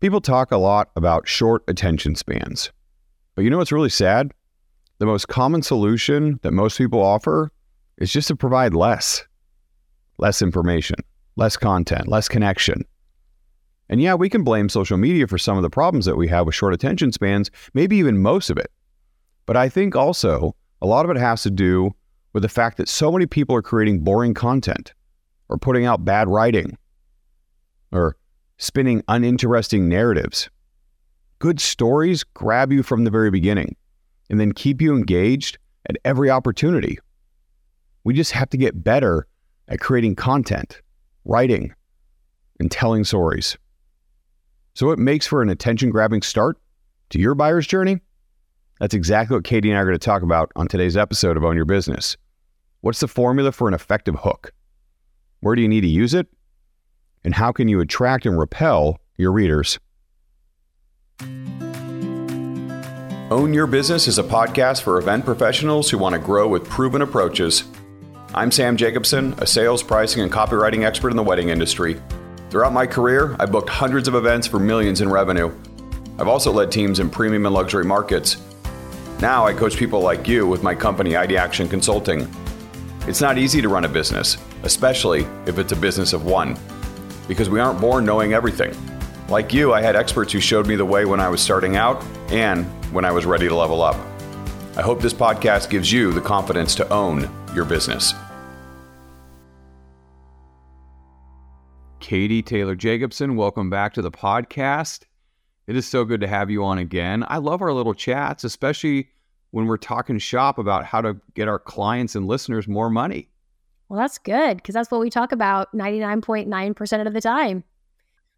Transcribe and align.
People 0.00 0.20
talk 0.20 0.52
a 0.52 0.58
lot 0.58 0.90
about 0.94 1.26
short 1.26 1.62
attention 1.68 2.14
spans. 2.14 2.70
But 3.34 3.42
you 3.42 3.50
know 3.50 3.58
what's 3.58 3.72
really 3.72 3.88
sad? 3.88 4.32
The 4.98 5.06
most 5.06 5.28
common 5.28 5.62
solution 5.62 6.38
that 6.42 6.52
most 6.52 6.76
people 6.76 7.02
offer 7.02 7.50
is 7.98 8.12
just 8.12 8.28
to 8.28 8.36
provide 8.36 8.74
less 8.74 9.24
less 10.18 10.40
information, 10.40 10.96
less 11.36 11.58
content, 11.58 12.08
less 12.08 12.26
connection. 12.26 12.82
And 13.90 14.00
yeah, 14.00 14.14
we 14.14 14.30
can 14.30 14.44
blame 14.44 14.70
social 14.70 14.96
media 14.96 15.26
for 15.26 15.36
some 15.36 15.58
of 15.58 15.62
the 15.62 15.70
problems 15.70 16.06
that 16.06 16.16
we 16.16 16.26
have 16.28 16.46
with 16.46 16.54
short 16.54 16.72
attention 16.72 17.12
spans, 17.12 17.50
maybe 17.74 17.98
even 17.98 18.16
most 18.18 18.48
of 18.48 18.56
it. 18.56 18.70
But 19.44 19.58
I 19.58 19.68
think 19.68 19.94
also 19.94 20.56
a 20.80 20.86
lot 20.86 21.04
of 21.04 21.10
it 21.10 21.18
has 21.18 21.42
to 21.42 21.50
do 21.50 21.94
with 22.32 22.42
the 22.42 22.48
fact 22.48 22.78
that 22.78 22.88
so 22.88 23.12
many 23.12 23.26
people 23.26 23.54
are 23.54 23.62
creating 23.62 24.00
boring 24.00 24.34
content 24.34 24.92
or 25.48 25.58
putting 25.58 25.84
out 25.84 26.04
bad 26.04 26.28
writing 26.28 26.76
or 27.92 28.16
spinning 28.58 29.02
uninteresting 29.08 29.88
narratives. 29.88 30.48
Good 31.38 31.60
stories 31.60 32.24
grab 32.24 32.72
you 32.72 32.82
from 32.82 33.04
the 33.04 33.10
very 33.10 33.30
beginning 33.30 33.76
and 34.30 34.40
then 34.40 34.52
keep 34.52 34.80
you 34.80 34.94
engaged 34.94 35.58
at 35.88 35.96
every 36.04 36.30
opportunity. 36.30 36.98
We 38.04 38.14
just 38.14 38.32
have 38.32 38.50
to 38.50 38.56
get 38.56 38.82
better 38.82 39.26
at 39.68 39.80
creating 39.80 40.16
content, 40.16 40.80
writing, 41.24 41.74
and 42.58 42.70
telling 42.70 43.04
stories. 43.04 43.56
So, 44.74 44.86
what 44.86 44.98
makes 44.98 45.26
for 45.26 45.42
an 45.42 45.48
attention 45.48 45.90
grabbing 45.90 46.22
start 46.22 46.58
to 47.10 47.18
your 47.18 47.34
buyer's 47.34 47.66
journey? 47.66 48.00
That's 48.80 48.94
exactly 48.94 49.36
what 49.36 49.44
Katy 49.44 49.70
and 49.70 49.78
I 49.78 49.80
are 49.80 49.86
going 49.86 49.98
to 49.98 50.04
talk 50.04 50.22
about 50.22 50.52
on 50.54 50.68
today's 50.68 50.96
episode 50.96 51.36
of 51.36 51.44
Own 51.44 51.56
Your 51.56 51.64
Business. 51.64 52.16
What's 52.82 53.00
the 53.00 53.08
formula 53.08 53.52
for 53.52 53.68
an 53.68 53.74
effective 53.74 54.14
hook? 54.16 54.52
Where 55.40 55.54
do 55.54 55.62
you 55.62 55.68
need 55.68 55.80
to 55.80 55.86
use 55.86 56.14
it? 56.14 56.28
And 57.26 57.34
how 57.34 57.50
can 57.50 57.66
you 57.66 57.80
attract 57.80 58.24
and 58.24 58.38
repel 58.38 59.00
your 59.16 59.32
readers? 59.32 59.80
Own 63.32 63.52
Your 63.52 63.66
Business 63.66 64.06
is 64.06 64.20
a 64.20 64.22
podcast 64.22 64.82
for 64.82 64.96
event 64.96 65.24
professionals 65.24 65.90
who 65.90 65.98
want 65.98 66.12
to 66.12 66.20
grow 66.20 66.46
with 66.46 66.68
proven 66.68 67.02
approaches. 67.02 67.64
I'm 68.32 68.52
Sam 68.52 68.76
Jacobson, 68.76 69.34
a 69.38 69.46
sales, 69.46 69.82
pricing, 69.82 70.22
and 70.22 70.30
copywriting 70.30 70.84
expert 70.84 71.10
in 71.10 71.16
the 71.16 71.22
wedding 71.24 71.48
industry. 71.48 72.00
Throughout 72.50 72.72
my 72.72 72.86
career, 72.86 73.34
I've 73.40 73.50
booked 73.50 73.70
hundreds 73.70 74.06
of 74.06 74.14
events 74.14 74.46
for 74.46 74.60
millions 74.60 75.00
in 75.00 75.08
revenue. 75.08 75.52
I've 76.20 76.28
also 76.28 76.52
led 76.52 76.70
teams 76.70 77.00
in 77.00 77.10
premium 77.10 77.44
and 77.44 77.54
luxury 77.56 77.84
markets. 77.84 78.36
Now 79.18 79.44
I 79.44 79.52
coach 79.52 79.76
people 79.76 80.00
like 80.00 80.28
you 80.28 80.46
with 80.46 80.62
my 80.62 80.76
company, 80.76 81.16
ID 81.16 81.36
Action 81.36 81.68
Consulting. 81.68 82.32
It's 83.08 83.20
not 83.20 83.36
easy 83.36 83.60
to 83.62 83.68
run 83.68 83.84
a 83.84 83.88
business, 83.88 84.36
especially 84.62 85.26
if 85.46 85.58
it's 85.58 85.72
a 85.72 85.76
business 85.76 86.12
of 86.12 86.24
one, 86.24 86.56
because 87.28 87.50
we 87.50 87.60
aren't 87.60 87.80
born 87.80 88.04
knowing 88.04 88.32
everything. 88.32 88.74
Like 89.28 89.52
you, 89.52 89.72
I 89.72 89.80
had 89.80 89.96
experts 89.96 90.32
who 90.32 90.40
showed 90.40 90.66
me 90.66 90.76
the 90.76 90.84
way 90.84 91.04
when 91.04 91.20
I 91.20 91.28
was 91.28 91.40
starting 91.40 91.76
out 91.76 92.02
and 92.30 92.64
when 92.92 93.04
I 93.04 93.10
was 93.10 93.26
ready 93.26 93.48
to 93.48 93.54
level 93.54 93.82
up. 93.82 93.96
I 94.76 94.82
hope 94.82 95.00
this 95.00 95.14
podcast 95.14 95.70
gives 95.70 95.90
you 95.90 96.12
the 96.12 96.20
confidence 96.20 96.74
to 96.76 96.88
own 96.92 97.28
your 97.54 97.64
business. 97.64 98.14
Katy 101.98 102.42
Taylor 102.42 102.76
Jacobson, 102.76 103.34
welcome 103.34 103.68
back 103.68 103.94
to 103.94 104.02
the 104.02 104.12
podcast. 104.12 105.06
It 105.66 105.74
is 105.74 105.88
so 105.88 106.04
good 106.04 106.20
to 106.20 106.28
have 106.28 106.50
you 106.50 106.62
on 106.62 106.78
again. 106.78 107.24
I 107.26 107.38
love 107.38 107.62
our 107.62 107.72
little 107.72 107.94
chats, 107.94 108.44
especially 108.44 109.08
when 109.50 109.66
we're 109.66 109.76
talking 109.76 110.18
shop 110.18 110.58
about 110.58 110.84
how 110.84 111.00
to 111.00 111.16
get 111.34 111.48
our 111.48 111.58
clients 111.58 112.14
and 112.14 112.28
listeners 112.28 112.68
more 112.68 112.90
money. 112.90 113.30
Well, 113.88 114.00
that's 114.00 114.18
good 114.18 114.56
because 114.56 114.74
that's 114.74 114.90
what 114.90 115.00
we 115.00 115.10
talk 115.10 115.32
about 115.32 115.72
99.9% 115.72 117.06
of 117.06 117.12
the 117.12 117.20
time. 117.20 117.64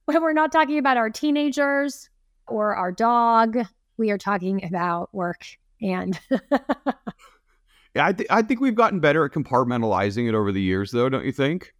When 0.04 0.22
we're 0.22 0.32
not 0.32 0.52
talking 0.52 0.78
about 0.78 0.96
our 0.96 1.10
teenagers 1.10 2.10
or 2.46 2.74
our 2.74 2.92
dog, 2.92 3.58
we 3.96 4.10
are 4.10 4.19
talking 4.19 4.64
about 4.64 5.12
work 5.14 5.44
and. 5.80 6.19
yeah, 6.50 8.06
I, 8.06 8.12
th- 8.12 8.28
I 8.30 8.42
think 8.42 8.60
we've 8.60 8.74
gotten 8.74 9.00
better 9.00 9.25
at 9.25 9.32
compartmentalizing 9.32 10.28
it 10.28 10.34
over 10.34 10.53
the 10.53 10.62
years, 10.62 10.91
though, 10.91 11.08
don't 11.08 11.25
you 11.25 11.32
think? 11.32 11.75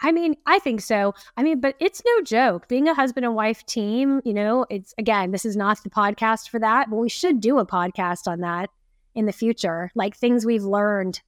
I 0.00 0.12
mean, 0.12 0.36
I 0.46 0.58
think 0.60 0.80
so. 0.80 1.14
I 1.36 1.42
mean, 1.42 1.60
but 1.60 1.74
it's 1.80 2.02
no 2.04 2.22
joke. 2.22 2.68
Being 2.68 2.88
a 2.88 2.94
husband 2.94 3.26
and 3.26 3.34
wife 3.34 3.66
team, 3.66 4.20
you 4.24 4.32
know, 4.32 4.64
it's 4.70 4.94
again, 4.96 5.32
this 5.32 5.44
is 5.44 5.56
not 5.56 5.82
the 5.82 5.90
podcast 5.90 6.50
for 6.50 6.60
that, 6.60 6.88
but 6.88 6.96
we 6.96 7.08
should 7.08 7.40
do 7.40 7.58
a 7.58 7.66
podcast 7.66 8.28
on 8.28 8.40
that 8.40 8.70
in 9.14 9.26
the 9.26 9.32
future, 9.32 9.90
like 9.96 10.16
things 10.16 10.46
we've 10.46 10.62
learned 10.62 11.20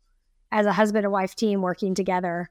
as 0.52 0.66
a 0.66 0.72
husband 0.72 1.04
and 1.04 1.12
wife 1.12 1.34
team 1.34 1.62
working 1.62 1.94
together. 1.94 2.50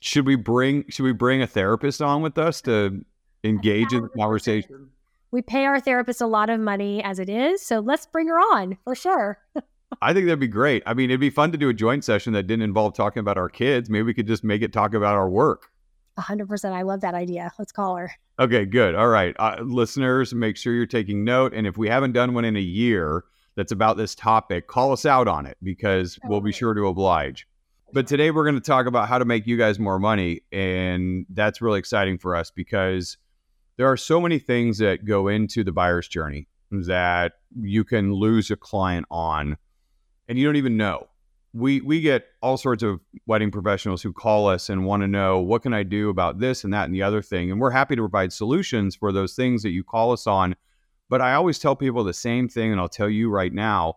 Should 0.00 0.26
we 0.26 0.36
bring 0.36 0.84
should 0.88 1.04
we 1.04 1.12
bring 1.12 1.42
a 1.42 1.46
therapist 1.46 2.02
on 2.02 2.22
with 2.22 2.38
us 2.38 2.60
to 2.62 3.04
engage 3.44 3.92
in 3.92 4.02
the 4.02 4.08
conversation? 4.08 4.90
We 5.30 5.42
pay 5.42 5.64
our 5.64 5.80
therapist 5.80 6.20
a 6.20 6.26
lot 6.26 6.50
of 6.50 6.60
money 6.60 7.02
as 7.02 7.18
it 7.18 7.28
is, 7.28 7.62
so 7.62 7.80
let's 7.80 8.06
bring 8.06 8.28
her 8.28 8.38
on 8.38 8.76
for 8.84 8.94
sure. 8.94 9.38
I 10.02 10.12
think 10.12 10.26
that'd 10.26 10.40
be 10.40 10.48
great. 10.48 10.82
I 10.86 10.94
mean, 10.94 11.10
it'd 11.10 11.20
be 11.20 11.30
fun 11.30 11.52
to 11.52 11.58
do 11.58 11.68
a 11.68 11.74
joint 11.74 12.04
session 12.04 12.32
that 12.32 12.46
didn't 12.46 12.62
involve 12.62 12.94
talking 12.94 13.20
about 13.20 13.36
our 13.36 13.48
kids. 13.48 13.90
Maybe 13.90 14.02
we 14.02 14.14
could 14.14 14.26
just 14.26 14.42
make 14.42 14.62
it 14.62 14.72
talk 14.72 14.94
about 14.94 15.14
our 15.14 15.28
work. 15.28 15.70
100%. 16.18 16.72
I 16.72 16.82
love 16.82 17.00
that 17.02 17.14
idea. 17.14 17.52
Let's 17.58 17.72
call 17.72 17.96
her. 17.96 18.12
Okay, 18.38 18.64
good. 18.64 18.94
All 18.94 19.08
right. 19.08 19.34
Uh, 19.38 19.56
listeners, 19.62 20.34
make 20.34 20.56
sure 20.56 20.72
you're 20.74 20.86
taking 20.86 21.24
note. 21.24 21.52
And 21.54 21.66
if 21.66 21.76
we 21.76 21.88
haven't 21.88 22.12
done 22.12 22.34
one 22.34 22.44
in 22.44 22.56
a 22.56 22.60
year 22.60 23.24
that's 23.56 23.72
about 23.72 23.96
this 23.96 24.14
topic, 24.14 24.66
call 24.66 24.92
us 24.92 25.04
out 25.04 25.28
on 25.28 25.46
it 25.46 25.56
because 25.62 26.18
we'll 26.24 26.40
be 26.40 26.52
sure 26.52 26.74
to 26.74 26.86
oblige. 26.86 27.46
But 27.92 28.06
today 28.06 28.30
we're 28.30 28.44
going 28.44 28.54
to 28.54 28.60
talk 28.60 28.86
about 28.86 29.08
how 29.08 29.18
to 29.18 29.24
make 29.24 29.46
you 29.46 29.58
guys 29.58 29.78
more 29.78 29.98
money. 29.98 30.40
And 30.50 31.26
that's 31.28 31.60
really 31.60 31.78
exciting 31.78 32.18
for 32.18 32.34
us 32.34 32.50
because 32.50 33.18
there 33.76 33.86
are 33.86 33.96
so 33.96 34.20
many 34.20 34.38
things 34.38 34.78
that 34.78 35.04
go 35.04 35.28
into 35.28 35.62
the 35.62 35.72
buyer's 35.72 36.08
journey 36.08 36.48
that 36.70 37.34
you 37.60 37.84
can 37.84 38.12
lose 38.14 38.50
a 38.50 38.56
client 38.56 39.06
on 39.10 39.58
and 40.28 40.38
you 40.38 40.46
don't 40.46 40.56
even 40.56 40.76
know. 40.76 41.08
We 41.52 41.82
we 41.82 42.00
get 42.00 42.24
all 42.40 42.56
sorts 42.56 42.82
of 42.82 43.00
wedding 43.26 43.50
professionals 43.50 44.00
who 44.00 44.14
call 44.14 44.48
us 44.48 44.70
and 44.70 44.86
want 44.86 45.02
to 45.02 45.06
know 45.06 45.40
what 45.40 45.62
can 45.62 45.74
I 45.74 45.82
do 45.82 46.08
about 46.08 46.38
this 46.38 46.64
and 46.64 46.72
that 46.72 46.86
and 46.86 46.94
the 46.94 47.02
other 47.02 47.20
thing, 47.20 47.50
and 47.50 47.60
we're 47.60 47.70
happy 47.70 47.94
to 47.94 48.00
provide 48.00 48.32
solutions 48.32 48.96
for 48.96 49.12
those 49.12 49.34
things 49.34 49.62
that 49.62 49.70
you 49.70 49.84
call 49.84 50.12
us 50.12 50.26
on. 50.26 50.56
But 51.12 51.20
I 51.20 51.34
always 51.34 51.58
tell 51.58 51.76
people 51.76 52.04
the 52.04 52.14
same 52.14 52.48
thing, 52.48 52.72
and 52.72 52.80
I'll 52.80 52.88
tell 52.88 53.10
you 53.10 53.28
right 53.28 53.52
now, 53.52 53.96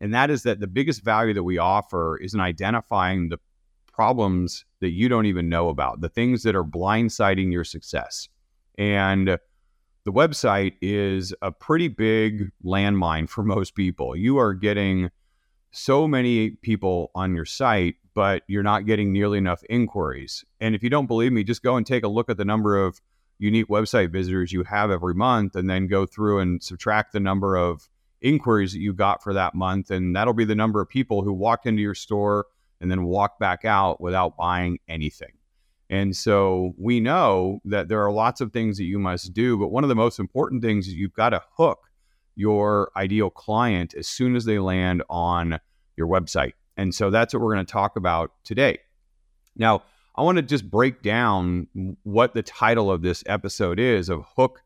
and 0.00 0.12
that 0.12 0.30
is 0.30 0.42
that 0.42 0.58
the 0.58 0.66
biggest 0.66 1.04
value 1.04 1.32
that 1.32 1.44
we 1.44 1.58
offer 1.58 2.18
is 2.20 2.34
in 2.34 2.40
identifying 2.40 3.28
the 3.28 3.38
problems 3.86 4.64
that 4.80 4.90
you 4.90 5.08
don't 5.08 5.26
even 5.26 5.48
know 5.48 5.68
about, 5.68 6.00
the 6.00 6.08
things 6.08 6.42
that 6.42 6.56
are 6.56 6.64
blindsiding 6.64 7.52
your 7.52 7.62
success. 7.62 8.28
And 8.76 9.28
the 9.28 10.12
website 10.12 10.72
is 10.82 11.32
a 11.40 11.52
pretty 11.52 11.86
big 11.86 12.50
landmine 12.64 13.28
for 13.28 13.44
most 13.54 13.76
people. 13.76 14.16
You 14.16 14.38
are 14.38 14.52
getting 14.52 15.10
so 15.70 16.08
many 16.08 16.50
people 16.50 17.12
on 17.14 17.36
your 17.36 17.44
site, 17.44 17.94
but 18.12 18.42
you're 18.48 18.64
not 18.64 18.86
getting 18.86 19.12
nearly 19.12 19.38
enough 19.38 19.62
inquiries. 19.70 20.44
And 20.58 20.74
if 20.74 20.82
you 20.82 20.90
don't 20.90 21.06
believe 21.06 21.30
me, 21.30 21.44
just 21.44 21.62
go 21.62 21.76
and 21.76 21.86
take 21.86 22.02
a 22.02 22.08
look 22.08 22.28
at 22.28 22.38
the 22.38 22.44
number 22.44 22.76
of 22.84 23.00
unique 23.38 23.68
website 23.68 24.10
visitors 24.10 24.52
you 24.52 24.64
have 24.64 24.90
every 24.90 25.14
month 25.14 25.56
and 25.56 25.68
then 25.68 25.86
go 25.86 26.06
through 26.06 26.40
and 26.40 26.62
subtract 26.62 27.12
the 27.12 27.20
number 27.20 27.56
of 27.56 27.88
inquiries 28.20 28.72
that 28.72 28.80
you 28.80 28.92
got 28.92 29.22
for 29.22 29.34
that 29.34 29.54
month. 29.54 29.90
And 29.90 30.16
that'll 30.16 30.34
be 30.34 30.44
the 30.44 30.54
number 30.54 30.80
of 30.80 30.88
people 30.88 31.22
who 31.22 31.32
walked 31.32 31.66
into 31.66 31.82
your 31.82 31.94
store 31.94 32.46
and 32.80 32.90
then 32.90 33.04
walk 33.04 33.38
back 33.38 33.64
out 33.64 34.00
without 34.00 34.36
buying 34.36 34.78
anything. 34.88 35.32
And 35.88 36.16
so 36.16 36.74
we 36.78 36.98
know 36.98 37.60
that 37.64 37.88
there 37.88 38.02
are 38.02 38.10
lots 38.10 38.40
of 38.40 38.52
things 38.52 38.76
that 38.78 38.84
you 38.84 38.98
must 38.98 39.32
do, 39.32 39.56
but 39.56 39.68
one 39.68 39.84
of 39.84 39.88
the 39.88 39.94
most 39.94 40.18
important 40.18 40.62
things 40.62 40.88
is 40.88 40.94
you've 40.94 41.14
got 41.14 41.30
to 41.30 41.42
hook 41.56 41.78
your 42.34 42.90
ideal 42.96 43.30
client 43.30 43.94
as 43.94 44.08
soon 44.08 44.34
as 44.34 44.44
they 44.44 44.58
land 44.58 45.02
on 45.08 45.60
your 45.96 46.08
website. 46.08 46.52
And 46.76 46.94
so 46.94 47.10
that's 47.10 47.32
what 47.32 47.42
we're 47.42 47.54
going 47.54 47.64
to 47.64 47.72
talk 47.72 47.96
about 47.96 48.32
today. 48.44 48.78
Now, 49.56 49.84
I 50.18 50.22
want 50.22 50.36
to 50.36 50.42
just 50.42 50.70
break 50.70 51.02
down 51.02 51.66
what 52.04 52.32
the 52.32 52.42
title 52.42 52.90
of 52.90 53.02
this 53.02 53.22
episode 53.26 53.78
is 53.78 54.08
of 54.08 54.24
Hook 54.36 54.62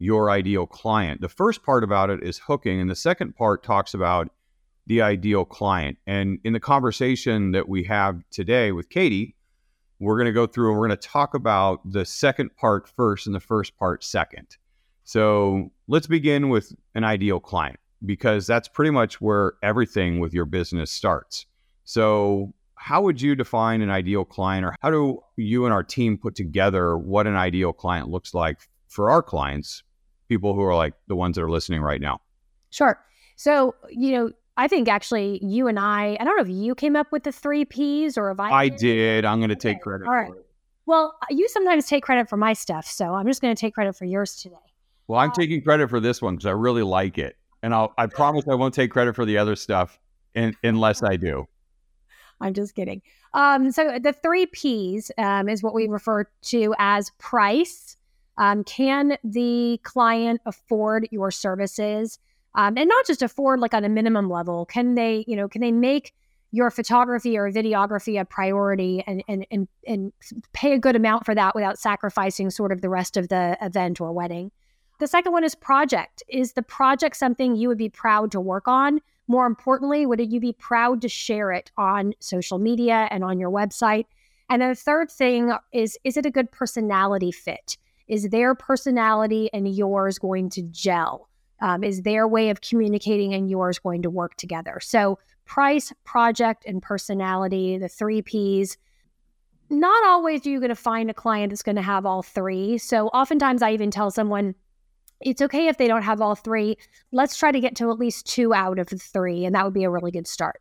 Your 0.00 0.28
Ideal 0.28 0.66
Client. 0.66 1.20
The 1.20 1.28
first 1.28 1.62
part 1.62 1.84
about 1.84 2.10
it 2.10 2.22
is 2.24 2.38
hooking, 2.38 2.80
and 2.80 2.90
the 2.90 2.96
second 2.96 3.36
part 3.36 3.62
talks 3.62 3.94
about 3.94 4.28
the 4.88 5.02
ideal 5.02 5.44
client. 5.44 5.98
And 6.06 6.40
in 6.42 6.52
the 6.52 6.58
conversation 6.58 7.52
that 7.52 7.68
we 7.68 7.84
have 7.84 8.24
today 8.30 8.72
with 8.72 8.88
Katy, 8.88 9.36
we're 10.00 10.16
going 10.16 10.26
to 10.26 10.32
go 10.32 10.46
through 10.46 10.70
and 10.70 10.80
we're 10.80 10.88
going 10.88 10.98
to 10.98 11.08
talk 11.08 11.34
about 11.34 11.80
the 11.88 12.04
second 12.04 12.56
part 12.56 12.88
first 12.88 13.26
and 13.26 13.34
the 13.34 13.40
first 13.40 13.76
part 13.76 14.02
second. 14.02 14.56
So 15.04 15.70
let's 15.86 16.06
begin 16.06 16.48
with 16.48 16.72
an 16.94 17.04
ideal 17.04 17.38
client 17.38 17.78
because 18.04 18.46
that's 18.46 18.66
pretty 18.66 18.90
much 18.90 19.20
where 19.20 19.54
everything 19.62 20.18
with 20.18 20.32
your 20.32 20.44
business 20.44 20.90
starts. 20.90 21.46
So, 21.84 22.52
how 22.78 23.02
would 23.02 23.20
you 23.20 23.34
define 23.34 23.82
an 23.82 23.90
ideal 23.90 24.24
client, 24.24 24.64
or 24.64 24.74
how 24.80 24.90
do 24.90 25.20
you 25.36 25.64
and 25.64 25.74
our 25.74 25.82
team 25.82 26.16
put 26.16 26.34
together 26.34 26.96
what 26.96 27.26
an 27.26 27.36
ideal 27.36 27.72
client 27.72 28.08
looks 28.08 28.34
like 28.34 28.58
for 28.88 29.10
our 29.10 29.22
clients, 29.22 29.82
people 30.28 30.54
who 30.54 30.62
are 30.62 30.74
like 30.74 30.94
the 31.08 31.16
ones 31.16 31.36
that 31.36 31.42
are 31.42 31.50
listening 31.50 31.82
right 31.82 32.00
now? 32.00 32.20
Sure. 32.70 32.98
So, 33.36 33.74
you 33.90 34.12
know, 34.12 34.30
I 34.56 34.66
think 34.68 34.88
actually 34.88 35.38
you 35.44 35.68
and 35.68 35.78
I, 35.78 36.16
I 36.18 36.24
don't 36.24 36.36
know 36.36 36.42
if 36.42 36.48
you 36.48 36.74
came 36.74 36.96
up 36.96 37.12
with 37.12 37.22
the 37.22 37.32
three 37.32 37.64
P's 37.64 38.18
or 38.18 38.30
if 38.30 38.40
I. 38.40 38.50
I 38.50 38.68
did. 38.68 39.24
I'm 39.24 39.38
going 39.38 39.50
to 39.50 39.56
take 39.56 39.80
credit. 39.80 40.06
All 40.06 40.14
right. 40.14 40.32
Well, 40.86 41.16
you 41.30 41.48
sometimes 41.48 41.86
take 41.86 42.02
credit 42.02 42.28
for 42.28 42.36
my 42.36 42.54
stuff, 42.54 42.86
so 42.86 43.14
I'm 43.14 43.26
just 43.26 43.42
going 43.42 43.54
to 43.54 43.60
take 43.60 43.74
credit 43.74 43.94
for 43.94 44.06
yours 44.06 44.36
today. 44.36 44.56
Well, 45.06 45.20
I'm 45.20 45.30
uh, 45.30 45.34
taking 45.34 45.62
credit 45.62 45.90
for 45.90 46.00
this 46.00 46.22
one 46.22 46.36
because 46.36 46.46
I 46.46 46.52
really 46.52 46.82
like 46.82 47.18
it, 47.18 47.36
and 47.62 47.74
I'll 47.74 47.92
I 47.98 48.06
promise 48.06 48.46
I 48.50 48.54
won't 48.54 48.74
take 48.74 48.90
credit 48.90 49.14
for 49.14 49.24
the 49.24 49.38
other 49.38 49.54
stuff 49.54 49.98
in, 50.34 50.56
unless 50.62 51.02
I 51.02 51.16
do. 51.16 51.46
I'm 52.40 52.54
just 52.54 52.74
kidding. 52.74 53.02
Um, 53.34 53.70
so 53.70 53.98
the 53.98 54.12
three 54.12 54.46
P's 54.46 55.10
um, 55.18 55.48
is 55.48 55.62
what 55.62 55.74
we 55.74 55.88
refer 55.88 56.24
to 56.42 56.74
as 56.78 57.10
price. 57.18 57.96
Um, 58.36 58.64
can 58.64 59.18
the 59.24 59.80
client 59.82 60.40
afford 60.46 61.08
your 61.10 61.30
services? 61.30 62.18
Um, 62.54 62.78
and 62.78 62.88
not 62.88 63.06
just 63.06 63.22
afford 63.22 63.60
like 63.60 63.74
on 63.74 63.84
a 63.84 63.88
minimum 63.88 64.30
level. 64.30 64.66
Can 64.66 64.94
they, 64.94 65.24
you 65.26 65.36
know, 65.36 65.48
can 65.48 65.60
they 65.60 65.72
make 65.72 66.14
your 66.50 66.70
photography 66.70 67.36
or 67.36 67.50
videography 67.52 68.18
a 68.18 68.24
priority 68.24 69.04
and, 69.06 69.22
and, 69.28 69.46
and, 69.50 69.68
and 69.86 70.12
pay 70.52 70.72
a 70.72 70.78
good 70.78 70.96
amount 70.96 71.26
for 71.26 71.34
that 71.34 71.54
without 71.54 71.78
sacrificing 71.78 72.50
sort 72.50 72.72
of 72.72 72.80
the 72.80 72.88
rest 72.88 73.16
of 73.16 73.28
the 73.28 73.56
event 73.60 74.00
or 74.00 74.12
wedding? 74.12 74.50
The 74.98 75.06
second 75.06 75.32
one 75.32 75.44
is 75.44 75.54
project. 75.54 76.22
Is 76.28 76.54
the 76.54 76.62
project 76.62 77.16
something 77.16 77.54
you 77.54 77.68
would 77.68 77.78
be 77.78 77.88
proud 77.88 78.32
to 78.32 78.40
work 78.40 78.66
on? 78.66 79.00
More 79.28 79.46
importantly, 79.46 80.06
would 80.06 80.32
you 80.32 80.40
be 80.40 80.54
proud 80.54 81.02
to 81.02 81.08
share 81.08 81.52
it 81.52 81.70
on 81.76 82.14
social 82.18 82.58
media 82.58 83.06
and 83.10 83.22
on 83.22 83.38
your 83.38 83.50
website? 83.50 84.06
And 84.48 84.62
then 84.62 84.70
the 84.70 84.74
third 84.74 85.10
thing 85.10 85.52
is 85.72 85.98
is 86.02 86.16
it 86.16 86.26
a 86.26 86.30
good 86.30 86.50
personality 86.50 87.30
fit? 87.30 87.76
Is 88.08 88.30
their 88.30 88.54
personality 88.54 89.50
and 89.52 89.68
yours 89.68 90.18
going 90.18 90.48
to 90.50 90.62
gel? 90.62 91.28
Um, 91.60 91.84
is 91.84 92.02
their 92.02 92.26
way 92.26 92.50
of 92.50 92.60
communicating 92.60 93.34
and 93.34 93.50
yours 93.50 93.78
going 93.78 94.02
to 94.02 94.10
work 94.10 94.36
together? 94.36 94.78
So, 94.80 95.18
price, 95.44 95.92
project, 96.04 96.64
and 96.66 96.80
personality, 96.80 97.78
the 97.78 97.88
three 97.88 98.22
P's. 98.22 98.76
Not 99.70 100.06
always 100.06 100.46
are 100.46 100.50
you 100.50 100.60
going 100.60 100.70
to 100.70 100.74
find 100.74 101.10
a 101.10 101.14
client 101.14 101.50
that's 101.50 101.62
going 101.62 101.76
to 101.76 101.82
have 101.82 102.06
all 102.06 102.22
three. 102.22 102.78
So, 102.78 103.08
oftentimes 103.08 103.60
I 103.60 103.72
even 103.72 103.90
tell 103.90 104.10
someone, 104.10 104.54
it's 105.20 105.42
okay 105.42 105.68
if 105.68 105.78
they 105.78 105.88
don't 105.88 106.02
have 106.02 106.20
all 106.20 106.34
three. 106.34 106.76
Let's 107.12 107.36
try 107.36 107.52
to 107.52 107.60
get 107.60 107.76
to 107.76 107.90
at 107.90 107.98
least 107.98 108.26
two 108.26 108.54
out 108.54 108.78
of 108.78 108.88
the 108.88 108.98
three, 108.98 109.44
and 109.44 109.54
that 109.54 109.64
would 109.64 109.74
be 109.74 109.84
a 109.84 109.90
really 109.90 110.10
good 110.10 110.26
start. 110.26 110.60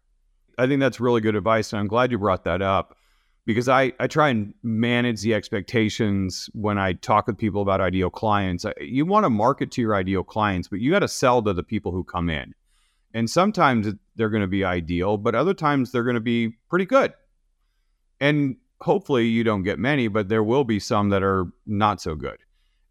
I 0.58 0.68
think 0.68 0.80
that's 0.80 1.00
really 1.00 1.22
good 1.22 1.36
advice. 1.36 1.72
And 1.72 1.80
I'm 1.80 1.88
glad 1.88 2.12
you 2.12 2.18
brought 2.18 2.44
that 2.46 2.62
up 2.62 2.98
because 3.46 3.70
I, 3.70 3.94
I 4.00 4.08
try 4.08 4.30
and 4.30 4.54
manage 4.64 5.22
the 5.22 5.34
expectations 5.34 6.50
when 6.54 6.78
I 6.78 6.94
talk 6.94 7.28
with 7.28 7.38
people 7.38 7.62
about 7.62 7.80
ideal 7.80 8.10
clients. 8.10 8.66
You 8.82 9.06
want 9.06 9.26
to 9.26 9.30
market 9.30 9.72
to 9.72 9.82
your 9.82 9.96
ideal 9.96 10.24
clients, 10.24 10.68
but 10.68 10.80
you 10.80 10.92
got 10.92 11.00
to 11.00 11.08
sell 11.08 11.44
to 11.44 11.54
the 11.54 11.64
people 11.64 11.92
who 11.92 12.04
come 12.04 12.30
in. 12.30 12.56
And 13.14 13.30
sometimes 13.30 13.88
they're 14.16 14.30
going 14.30 14.42
to 14.42 14.48
be 14.48 14.66
ideal, 14.66 15.18
but 15.18 15.36
other 15.36 15.54
times 15.54 15.92
they're 15.92 16.04
going 16.04 16.16
to 16.16 16.20
be 16.20 16.50
pretty 16.70 16.86
good. 16.86 17.14
And 18.20 18.58
hopefully 18.82 19.28
you 19.28 19.44
don't 19.44 19.64
get 19.64 19.80
many, 19.80 20.08
but 20.08 20.28
there 20.28 20.44
will 20.44 20.64
be 20.64 20.80
some 20.80 21.10
that 21.10 21.24
are 21.24 21.46
not 21.66 22.02
so 22.02 22.16
good 22.16 22.38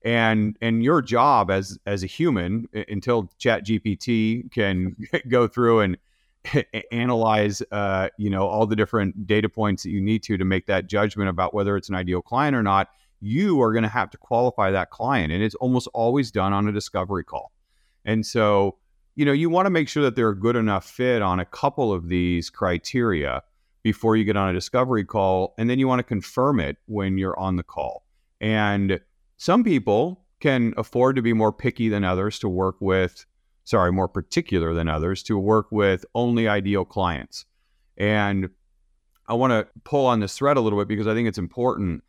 and 0.04 0.56
and 0.60 0.82
your 0.82 1.02
job 1.02 1.50
as 1.50 1.78
as 1.86 2.02
a 2.02 2.06
human 2.06 2.68
until 2.88 3.30
chat 3.38 3.64
gpt 3.64 4.50
can 4.52 4.96
go 5.28 5.48
through 5.48 5.80
and 5.80 5.96
analyze 6.92 7.62
uh, 7.72 8.08
you 8.18 8.30
know 8.30 8.46
all 8.46 8.66
the 8.66 8.76
different 8.76 9.26
data 9.26 9.48
points 9.48 9.82
that 9.82 9.90
you 9.90 10.00
need 10.00 10.22
to 10.22 10.36
to 10.36 10.44
make 10.44 10.66
that 10.66 10.86
judgment 10.86 11.28
about 11.28 11.52
whether 11.52 11.76
it's 11.76 11.88
an 11.88 11.94
ideal 11.94 12.22
client 12.22 12.54
or 12.54 12.62
not 12.62 12.88
you 13.20 13.60
are 13.62 13.72
going 13.72 13.82
to 13.82 13.88
have 13.88 14.10
to 14.10 14.18
qualify 14.18 14.70
that 14.70 14.90
client. 14.90 15.32
And 15.32 15.42
it's 15.42 15.54
almost 15.56 15.88
always 15.94 16.30
done 16.30 16.52
on 16.52 16.68
a 16.68 16.72
discovery 16.72 17.24
call. 17.24 17.52
And 18.04 18.24
so 18.24 18.76
you 19.14 19.24
know 19.24 19.32
you 19.32 19.48
want 19.48 19.66
to 19.66 19.70
make 19.70 19.88
sure 19.88 20.02
that 20.02 20.14
they're 20.14 20.30
a 20.30 20.38
good 20.38 20.56
enough 20.56 20.88
fit 20.88 21.22
on 21.22 21.40
a 21.40 21.44
couple 21.44 21.92
of 21.92 22.08
these 22.08 22.50
criteria 22.50 23.42
before 23.82 24.16
you 24.16 24.24
get 24.24 24.36
on 24.36 24.48
a 24.48 24.52
discovery 24.52 25.04
call. 25.04 25.54
And 25.58 25.70
then 25.70 25.78
you 25.78 25.88
want 25.88 26.00
to 26.00 26.04
confirm 26.04 26.60
it 26.60 26.76
when 26.86 27.18
you're 27.18 27.38
on 27.38 27.56
the 27.56 27.62
call. 27.62 28.04
And 28.40 29.00
some 29.36 29.64
people 29.64 30.24
can 30.40 30.74
afford 30.76 31.16
to 31.16 31.22
be 31.22 31.32
more 31.32 31.52
picky 31.52 31.88
than 31.88 32.04
others 32.04 32.38
to 32.40 32.48
work 32.48 32.76
with, 32.80 33.24
sorry, 33.64 33.92
more 33.92 34.08
particular 34.08 34.74
than 34.74 34.88
others 34.88 35.22
to 35.24 35.38
work 35.38 35.70
with 35.70 36.04
only 36.14 36.48
ideal 36.48 36.84
clients. 36.84 37.44
And 37.96 38.50
I 39.28 39.34
want 39.34 39.52
to 39.52 39.66
pull 39.84 40.06
on 40.06 40.20
this 40.20 40.36
thread 40.36 40.56
a 40.56 40.60
little 40.60 40.78
bit 40.78 40.88
because 40.88 41.06
I 41.06 41.14
think 41.14 41.28
it's 41.28 41.38
important. 41.38 42.02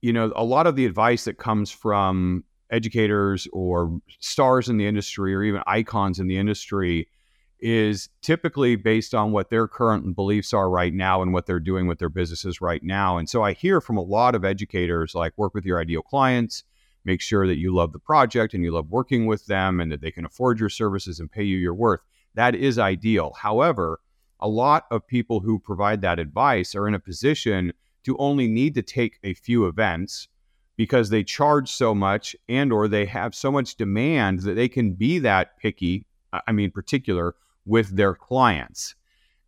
You 0.00 0.12
know, 0.12 0.32
a 0.36 0.44
lot 0.44 0.66
of 0.66 0.76
the 0.76 0.86
advice 0.86 1.24
that 1.24 1.38
comes 1.38 1.70
from 1.70 2.44
educators 2.70 3.46
or 3.52 4.00
stars 4.20 4.68
in 4.68 4.76
the 4.76 4.86
industry 4.86 5.34
or 5.34 5.42
even 5.42 5.62
icons 5.66 6.18
in 6.18 6.26
the 6.26 6.38
industry 6.38 7.08
is 7.58 8.08
typically 8.20 8.76
based 8.76 9.14
on 9.14 9.32
what 9.32 9.50
their 9.50 9.66
current 9.66 10.14
beliefs 10.14 10.52
are 10.52 10.68
right 10.68 10.92
now 10.92 11.22
and 11.22 11.32
what 11.32 11.46
they're 11.46 11.58
doing 11.60 11.86
with 11.86 11.98
their 11.98 12.08
businesses 12.08 12.60
right 12.60 12.82
now. 12.82 13.16
And 13.16 13.28
so 13.28 13.42
I 13.42 13.52
hear 13.52 13.80
from 13.80 13.96
a 13.96 14.02
lot 14.02 14.34
of 14.34 14.44
educators 14.44 15.14
like 15.14 15.32
work 15.36 15.54
with 15.54 15.64
your 15.64 15.80
ideal 15.80 16.02
clients, 16.02 16.64
make 17.04 17.20
sure 17.20 17.46
that 17.46 17.58
you 17.58 17.74
love 17.74 17.92
the 17.92 17.98
project 17.98 18.52
and 18.52 18.62
you 18.62 18.72
love 18.72 18.90
working 18.90 19.26
with 19.26 19.46
them 19.46 19.80
and 19.80 19.90
that 19.90 20.00
they 20.00 20.10
can 20.10 20.26
afford 20.26 20.60
your 20.60 20.68
services 20.68 21.18
and 21.18 21.30
pay 21.30 21.44
you 21.44 21.56
your 21.56 21.74
worth. 21.74 22.00
That 22.34 22.54
is 22.54 22.78
ideal. 22.78 23.32
However, 23.38 24.00
a 24.40 24.48
lot 24.48 24.84
of 24.90 25.06
people 25.06 25.40
who 25.40 25.58
provide 25.58 26.02
that 26.02 26.18
advice 26.18 26.74
are 26.74 26.86
in 26.86 26.94
a 26.94 27.00
position 27.00 27.72
to 28.04 28.16
only 28.18 28.46
need 28.46 28.74
to 28.74 28.82
take 28.82 29.18
a 29.24 29.34
few 29.34 29.66
events 29.66 30.28
because 30.76 31.08
they 31.08 31.24
charge 31.24 31.70
so 31.70 31.94
much 31.94 32.36
and 32.48 32.72
or 32.72 32.86
they 32.86 33.06
have 33.06 33.34
so 33.34 33.50
much 33.50 33.76
demand 33.76 34.40
that 34.40 34.54
they 34.54 34.68
can 34.68 34.92
be 34.92 35.18
that 35.18 35.58
picky 35.58 36.06
i 36.46 36.52
mean 36.52 36.70
particular 36.70 37.34
with 37.66 37.96
their 37.96 38.14
clients. 38.14 38.94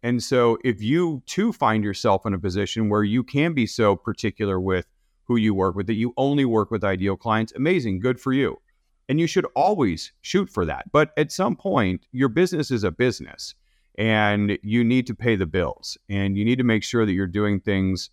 And 0.03 0.23
so 0.23 0.59
if 0.65 0.83
you 0.83 1.23
too 1.27 1.53
find 1.53 1.83
yourself 1.83 2.27
in 2.27 2.35
a 2.35 2.39
position 2.39 2.89
where 2.89 3.03
you 3.03 3.25
can 3.25 3.55
be 3.55 3.67
so 3.67 3.97
particular 3.97 4.61
with 4.61 4.87
who 5.25 5.37
you 5.37 5.55
work 5.55 5.75
with 5.75 5.87
that 5.87 5.95
you 5.95 6.13
only 6.17 6.45
work 6.45 6.71
with 6.71 6.85
ideal 6.85 7.17
clients, 7.17 7.53
amazing, 7.55 8.01
good 8.01 8.21
for 8.21 8.33
you. 8.33 8.57
And 9.09 9.19
you 9.19 9.27
should 9.27 9.47
always 9.57 10.13
shoot 10.21 10.51
for 10.51 10.67
that. 10.67 10.91
But 10.93 11.13
at 11.17 11.33
some 11.33 11.57
point, 11.57 12.07
your 12.13 12.29
business 12.29 12.71
is 12.71 12.85
a 12.85 12.91
business 12.91 13.55
and 13.97 14.59
you 14.63 14.85
need 14.85 15.07
to 15.09 15.15
pay 15.15 15.35
the 15.35 15.47
bills 15.47 15.99
and 16.09 16.37
you 16.37 16.45
need 16.45 16.59
to 16.59 16.65
make 16.65 16.85
sure 16.85 17.05
that 17.05 17.13
you're 17.13 17.27
doing 17.27 17.61
things 17.61 18.11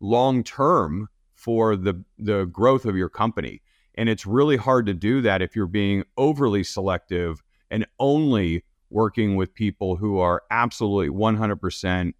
long 0.00 0.42
term 0.42 1.08
for 1.34 1.76
the 1.76 2.02
the 2.18 2.46
growth 2.46 2.84
of 2.84 2.96
your 2.96 3.08
company. 3.08 3.62
And 3.94 4.08
it's 4.08 4.26
really 4.26 4.56
hard 4.56 4.86
to 4.86 4.94
do 4.94 5.20
that 5.22 5.42
if 5.42 5.54
you're 5.54 5.66
being 5.66 6.04
overly 6.16 6.64
selective 6.64 7.42
and 7.70 7.86
only 7.98 8.64
working 8.90 9.36
with 9.36 9.54
people 9.54 9.96
who 9.96 10.18
are 10.18 10.42
absolutely 10.50 11.08
100% 11.08 12.14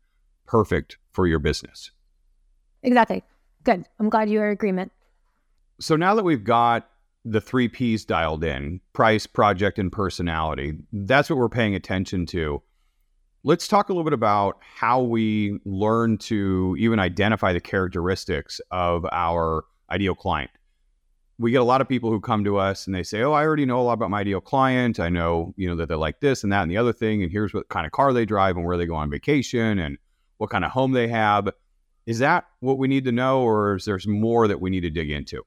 perfect 0.47 0.99
for 1.13 1.27
your 1.27 1.39
business. 1.39 1.91
Exactly. 2.83 3.23
Good. 3.65 3.87
I'm 3.99 4.09
glad 4.09 4.31
you're 4.31 4.47
in 4.47 4.53
agreement. 4.53 4.93
So 5.81 5.97
now 5.97 6.15
that 6.15 6.25
we've 6.25 6.45
got 6.45 6.89
the 7.25 7.41
three 7.41 7.69
P's 7.69 8.05
dialed 8.05 8.45
in 8.45 8.81
price, 8.93 9.27
project, 9.27 9.79
and 9.79 9.93
personality 9.93 10.75
that's 10.93 11.29
what 11.29 11.39
we're 11.39 11.49
paying 11.49 11.75
attention 11.75 12.27
to. 12.27 12.63
Let's 13.45 13.69
talk 13.69 13.89
a 13.89 13.93
little 13.93 14.05
bit 14.05 14.13
about 14.13 14.59
how 14.61 15.03
we 15.03 15.59
learn 15.65 16.19
to 16.19 16.77
even 16.79 16.99
identify 16.99 17.53
the 17.53 17.61
characteristics 17.61 18.61
of 18.71 19.07
our 19.13 19.65
ideal 19.91 20.15
client 20.15 20.51
we 21.39 21.51
get 21.53 21.61
a 21.61 21.65
lot 21.65 21.81
of 21.81 21.89
people 21.89 22.11
who 22.11 22.21
come 22.21 22.45
to 22.45 22.57
us 22.57 22.87
and 22.87 22.95
they 22.95 23.03
say, 23.03 23.23
"Oh, 23.23 23.33
I 23.33 23.45
already 23.45 23.65
know 23.65 23.81
a 23.81 23.83
lot 23.83 23.93
about 23.93 24.11
my 24.11 24.21
ideal 24.21 24.41
client. 24.41 24.99
I 24.99 25.09
know, 25.09 25.55
you 25.57 25.69
know, 25.69 25.77
that 25.77 25.89
they're 25.89 25.97
like 25.97 26.21
this 26.21 26.43
and 26.43 26.53
that 26.53 26.63
and 26.63 26.71
the 26.71 26.77
other 26.77 26.93
thing, 26.93 27.23
and 27.23 27.31
here's 27.31 27.55
what 27.55 27.69
kind 27.69 27.87
of 27.87 27.93
car 27.93 28.13
they 28.13 28.25
drive 28.25 28.57
and 28.57 28.67
where 28.67 28.77
they 28.77 28.87
go 28.87 28.97
on 28.97 29.11
vacation 29.11 29.79
and 29.79 29.99
what 30.39 30.51
kind 30.51 30.65
of 30.65 30.73
home 30.73 30.93
they 30.93 31.09
have." 31.09 31.49
Is 32.07 32.21
that 32.21 32.47
what 32.61 32.79
we 32.79 32.89
need 32.89 33.05
to 33.05 33.13
know, 33.13 33.43
or 33.43 33.77
is 33.77 33.85
there's 33.85 34.07
more 34.07 34.49
that 34.49 34.61
we 34.61 34.71
need 34.71 34.81
to 34.81 34.91
dig 34.91 35.11
into? 35.11 35.43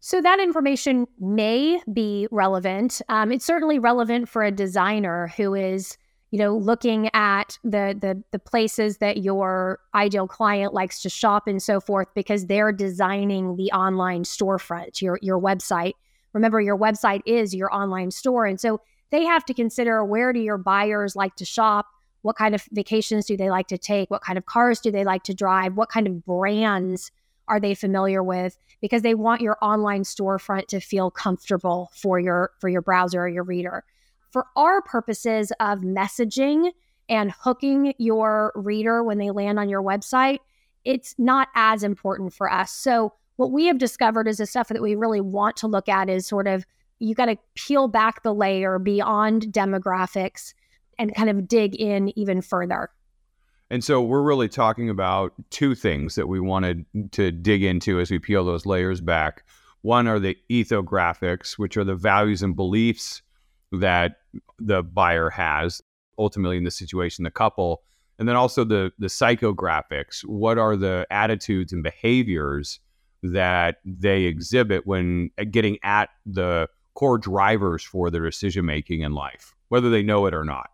So 0.00 0.22
that 0.22 0.40
information 0.40 1.06
may 1.18 1.80
be 1.92 2.28
relevant. 2.30 3.02
Um, 3.08 3.32
it's 3.32 3.44
certainly 3.44 3.78
relevant 3.78 4.28
for 4.28 4.42
a 4.42 4.50
designer 4.50 5.32
who 5.36 5.54
is 5.54 5.98
you 6.30 6.38
know 6.38 6.56
looking 6.56 7.08
at 7.14 7.58
the 7.62 7.96
the 8.00 8.22
the 8.32 8.38
places 8.38 8.98
that 8.98 9.18
your 9.18 9.78
ideal 9.94 10.26
client 10.26 10.74
likes 10.74 11.00
to 11.02 11.08
shop 11.08 11.46
and 11.46 11.62
so 11.62 11.80
forth 11.80 12.08
because 12.14 12.46
they're 12.46 12.72
designing 12.72 13.56
the 13.56 13.70
online 13.72 14.24
storefront 14.24 15.00
your 15.00 15.18
your 15.22 15.40
website. 15.40 15.92
Remember 16.32 16.60
your 16.60 16.76
website 16.76 17.22
is 17.24 17.54
your 17.54 17.72
online 17.74 18.10
store 18.10 18.44
and 18.44 18.60
so 18.60 18.80
they 19.10 19.24
have 19.24 19.44
to 19.44 19.54
consider 19.54 20.04
where 20.04 20.32
do 20.32 20.40
your 20.40 20.58
buyers 20.58 21.16
like 21.16 21.34
to 21.36 21.44
shop 21.44 21.86
what 22.22 22.36
kind 22.36 22.54
of 22.54 22.64
vacations 22.72 23.24
do 23.26 23.36
they 23.36 23.48
like 23.48 23.68
to 23.68 23.78
take 23.78 24.10
what 24.10 24.22
kind 24.22 24.36
of 24.36 24.46
cars 24.46 24.80
do 24.80 24.90
they 24.90 25.04
like 25.04 25.22
to 25.22 25.32
drive 25.32 25.76
what 25.76 25.88
kind 25.88 26.06
of 26.06 26.24
brands 26.24 27.10
are 27.48 27.60
they 27.60 27.74
familiar 27.74 28.22
with 28.22 28.58
because 28.80 29.02
they 29.02 29.14
want 29.14 29.40
your 29.40 29.56
online 29.62 30.02
storefront 30.02 30.66
to 30.66 30.80
feel 30.80 31.10
comfortable 31.10 31.90
for 31.94 32.18
your 32.18 32.50
for 32.60 32.68
your 32.68 32.82
browser 32.82 33.22
or 33.22 33.28
your 33.28 33.44
reader 33.44 33.84
for 34.36 34.44
our 34.54 34.82
purposes 34.82 35.50
of 35.60 35.78
messaging 35.78 36.70
and 37.08 37.32
hooking 37.40 37.94
your 37.96 38.52
reader 38.54 39.02
when 39.02 39.16
they 39.16 39.30
land 39.30 39.58
on 39.58 39.66
your 39.66 39.82
website, 39.82 40.40
it's 40.84 41.14
not 41.16 41.48
as 41.54 41.82
important 41.82 42.34
for 42.34 42.52
us. 42.52 42.70
So, 42.70 43.14
what 43.36 43.50
we 43.50 43.64
have 43.64 43.78
discovered 43.78 44.28
is 44.28 44.36
the 44.36 44.44
stuff 44.44 44.68
that 44.68 44.82
we 44.82 44.94
really 44.94 45.22
want 45.22 45.56
to 45.56 45.66
look 45.66 45.88
at 45.88 46.10
is 46.10 46.26
sort 46.26 46.46
of 46.46 46.66
you 46.98 47.14
got 47.14 47.26
to 47.26 47.38
peel 47.54 47.88
back 47.88 48.24
the 48.24 48.34
layer 48.34 48.78
beyond 48.78 49.44
demographics 49.44 50.52
and 50.98 51.14
kind 51.14 51.30
of 51.30 51.48
dig 51.48 51.74
in 51.74 52.12
even 52.18 52.42
further. 52.42 52.90
And 53.70 53.82
so 53.82 54.02
we're 54.02 54.20
really 54.20 54.50
talking 54.50 54.90
about 54.90 55.32
two 55.48 55.74
things 55.74 56.14
that 56.14 56.26
we 56.26 56.40
wanted 56.40 56.84
to 57.12 57.32
dig 57.32 57.62
into 57.62 58.00
as 58.00 58.10
we 58.10 58.18
peel 58.18 58.44
those 58.44 58.66
layers 58.66 59.00
back. 59.00 59.44
One 59.80 60.06
are 60.06 60.18
the 60.18 60.36
ethographics, 60.50 61.52
which 61.52 61.78
are 61.78 61.84
the 61.84 61.94
values 61.94 62.42
and 62.42 62.54
beliefs 62.54 63.22
that 63.72 64.16
the 64.58 64.82
buyer 64.82 65.30
has, 65.30 65.82
ultimately 66.18 66.56
in 66.56 66.64
the 66.64 66.70
situation, 66.70 67.24
the 67.24 67.30
couple. 67.30 67.82
And 68.18 68.28
then 68.28 68.36
also 68.36 68.64
the 68.64 68.92
the 68.98 69.08
psychographics. 69.08 70.24
What 70.24 70.58
are 70.58 70.76
the 70.76 71.06
attitudes 71.10 71.72
and 71.72 71.82
behaviors 71.82 72.80
that 73.22 73.76
they 73.84 74.22
exhibit 74.22 74.86
when 74.86 75.30
uh, 75.38 75.44
getting 75.50 75.78
at 75.82 76.08
the 76.24 76.68
core 76.94 77.18
drivers 77.18 77.82
for 77.82 78.10
their 78.10 78.24
decision 78.24 78.64
making 78.64 79.02
in 79.02 79.12
life, 79.12 79.54
whether 79.68 79.90
they 79.90 80.02
know 80.02 80.26
it 80.26 80.34
or 80.34 80.44
not? 80.44 80.70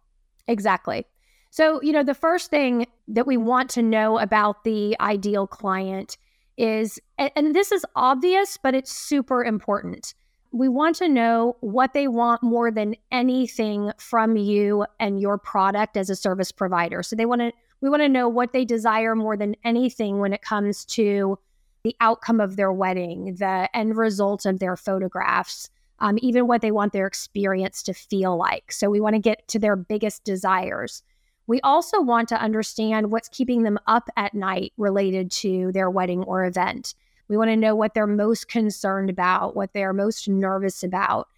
Exactly. 0.46 1.06
So, 1.50 1.82
you 1.82 1.92
know, 1.92 2.02
the 2.02 2.14
first 2.14 2.49
thing 2.49 2.87
that 3.08 3.26
we 3.26 3.37
want 3.37 3.68
to 3.70 3.82
know 3.82 4.18
about 4.18 4.64
the 4.64 4.96
ideal 5.00 5.46
client 5.46 6.16
is, 6.56 6.99
and 7.18 7.54
this 7.54 7.72
is 7.72 7.84
obvious, 7.96 8.58
but 8.62 8.75
it's 8.75 8.92
super 8.92 9.44
important. 9.44 10.14
We 10.52 10.68
want 10.68 10.97
to 10.97 11.09
know 11.09 11.56
what 11.61 11.94
they 11.94 12.09
want 12.09 12.42
more 12.42 12.71
than 12.71 12.94
anything 13.11 13.92
from 13.99 14.37
you 14.37 14.85
and 15.00 15.21
your 15.21 15.38
product 15.38 15.97
as 15.97 16.11
a 16.11 16.16
service 16.16 16.52
provider. 16.52 17.02
So 17.02 17.16
they 17.16 17.25
want 17.25 17.40
to, 17.40 17.52
we 17.80 17.88
want 17.88 18.02
to 18.02 18.09
know 18.09 18.28
what 18.28 18.52
they 18.52 18.64
desire 18.64 19.14
more 19.14 19.37
than 19.37 19.56
anything 19.64 20.18
when 20.18 20.32
it 20.32 20.42
comes 20.42 20.85
to 20.87 21.38
the 21.85 21.97
outcome 22.00 22.40
of 22.40 22.56
their 22.56 22.73
wedding, 22.73 23.37
the 23.38 23.68
end 23.75 23.97
result 23.97 24.47
of 24.47 24.59
their 24.59 24.76
photographs, 24.76 25.71
um, 25.99 26.18
even 26.21 26.47
what 26.47 26.61
they 26.61 26.71
want 26.71 26.92
their 26.92 27.06
experience 27.06 27.82
to 27.85 27.94
feel 27.94 28.37
like. 28.37 28.71
So 28.71 28.90
we 28.90 29.00
want 29.00 29.14
to 29.14 29.21
get 29.21 29.49
to 29.49 29.59
their 29.59 29.76
biggest 29.76 30.23
desires. 30.25 31.02
We 31.47 31.61
also 31.62 32.00
want 32.00 32.28
to 32.28 32.40
understand 32.40 33.11
what's 33.11 33.28
keeping 33.28 33.62
them 33.62 33.78
up 33.87 34.09
at 34.16 34.35
night 34.35 34.73
related 34.76 35.30
to 35.32 35.73
their 35.73 35.90
wedding 35.90 36.23
or 36.25 36.44
event. 36.44 36.94
We 37.28 37.36
want 37.36 37.50
to 37.50 37.56
know 37.56 37.74
what 37.74 37.94
they're 37.94 38.06
most 38.06 38.48
concerned 38.48 39.10
about, 39.10 39.56
what 39.56 39.72
they're 39.72 39.92
most 39.92 40.28
nervous 40.28 40.82
about. 40.82 41.28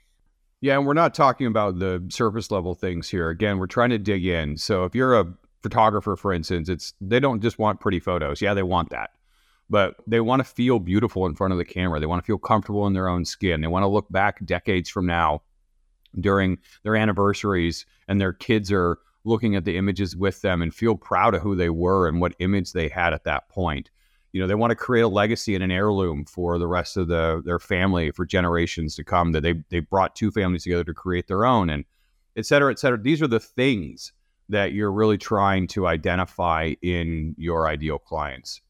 Yeah, 0.60 0.78
and 0.78 0.86
we're 0.86 0.94
not 0.94 1.14
talking 1.14 1.46
about 1.46 1.78
the 1.78 2.04
surface 2.08 2.50
level 2.50 2.74
things 2.74 3.08
here. 3.08 3.28
Again, 3.28 3.58
we're 3.58 3.66
trying 3.66 3.90
to 3.90 3.98
dig 3.98 4.24
in. 4.24 4.56
So 4.56 4.84
if 4.84 4.94
you're 4.94 5.18
a 5.18 5.32
photographer, 5.62 6.16
for 6.16 6.32
instance, 6.32 6.68
it's 6.68 6.94
they 7.00 7.20
don't 7.20 7.42
just 7.42 7.58
want 7.58 7.80
pretty 7.80 8.00
photos. 8.00 8.40
Yeah, 8.40 8.54
they 8.54 8.62
want 8.62 8.90
that. 8.90 9.10
But 9.68 9.96
they 10.06 10.20
want 10.20 10.40
to 10.40 10.44
feel 10.44 10.78
beautiful 10.78 11.26
in 11.26 11.34
front 11.34 11.52
of 11.52 11.58
the 11.58 11.64
camera. 11.64 12.00
They 12.00 12.06
want 12.06 12.22
to 12.22 12.26
feel 12.26 12.38
comfortable 12.38 12.86
in 12.86 12.92
their 12.92 13.08
own 13.08 13.24
skin. 13.24 13.60
They 13.60 13.66
want 13.66 13.82
to 13.82 13.88
look 13.88 14.10
back 14.10 14.44
decades 14.44 14.88
from 14.88 15.06
now 15.06 15.42
during 16.20 16.58
their 16.82 16.96
anniversaries 16.96 17.86
and 18.08 18.20
their 18.20 18.32
kids 18.32 18.70
are 18.70 18.98
looking 19.24 19.56
at 19.56 19.64
the 19.64 19.76
images 19.76 20.14
with 20.16 20.42
them 20.42 20.62
and 20.62 20.74
feel 20.74 20.96
proud 20.96 21.34
of 21.34 21.42
who 21.42 21.56
they 21.56 21.70
were 21.70 22.06
and 22.06 22.20
what 22.20 22.34
image 22.38 22.72
they 22.72 22.88
had 22.88 23.14
at 23.14 23.24
that 23.24 23.48
point. 23.48 23.90
You 24.34 24.40
know, 24.40 24.48
they 24.48 24.56
want 24.56 24.72
to 24.72 24.74
create 24.74 25.02
a 25.02 25.08
legacy 25.08 25.54
and 25.54 25.62
an 25.62 25.70
heirloom 25.70 26.24
for 26.24 26.58
the 26.58 26.66
rest 26.66 26.96
of 26.96 27.06
the 27.06 27.40
their 27.44 27.60
family 27.60 28.10
for 28.10 28.26
generations 28.26 28.96
to 28.96 29.04
come. 29.04 29.30
That 29.30 29.42
they 29.42 29.62
they 29.70 29.78
brought 29.78 30.16
two 30.16 30.32
families 30.32 30.64
together 30.64 30.82
to 30.82 30.92
create 30.92 31.28
their 31.28 31.44
own, 31.44 31.70
and 31.70 31.84
et 32.36 32.44
cetera, 32.44 32.72
et 32.72 32.80
cetera. 32.80 32.98
These 33.00 33.22
are 33.22 33.28
the 33.28 33.38
things 33.38 34.12
that 34.48 34.72
you're 34.72 34.90
really 34.90 35.18
trying 35.18 35.68
to 35.68 35.86
identify 35.86 36.74
in 36.82 37.36
your 37.38 37.68
ideal 37.68 38.00
clients. 38.00 38.60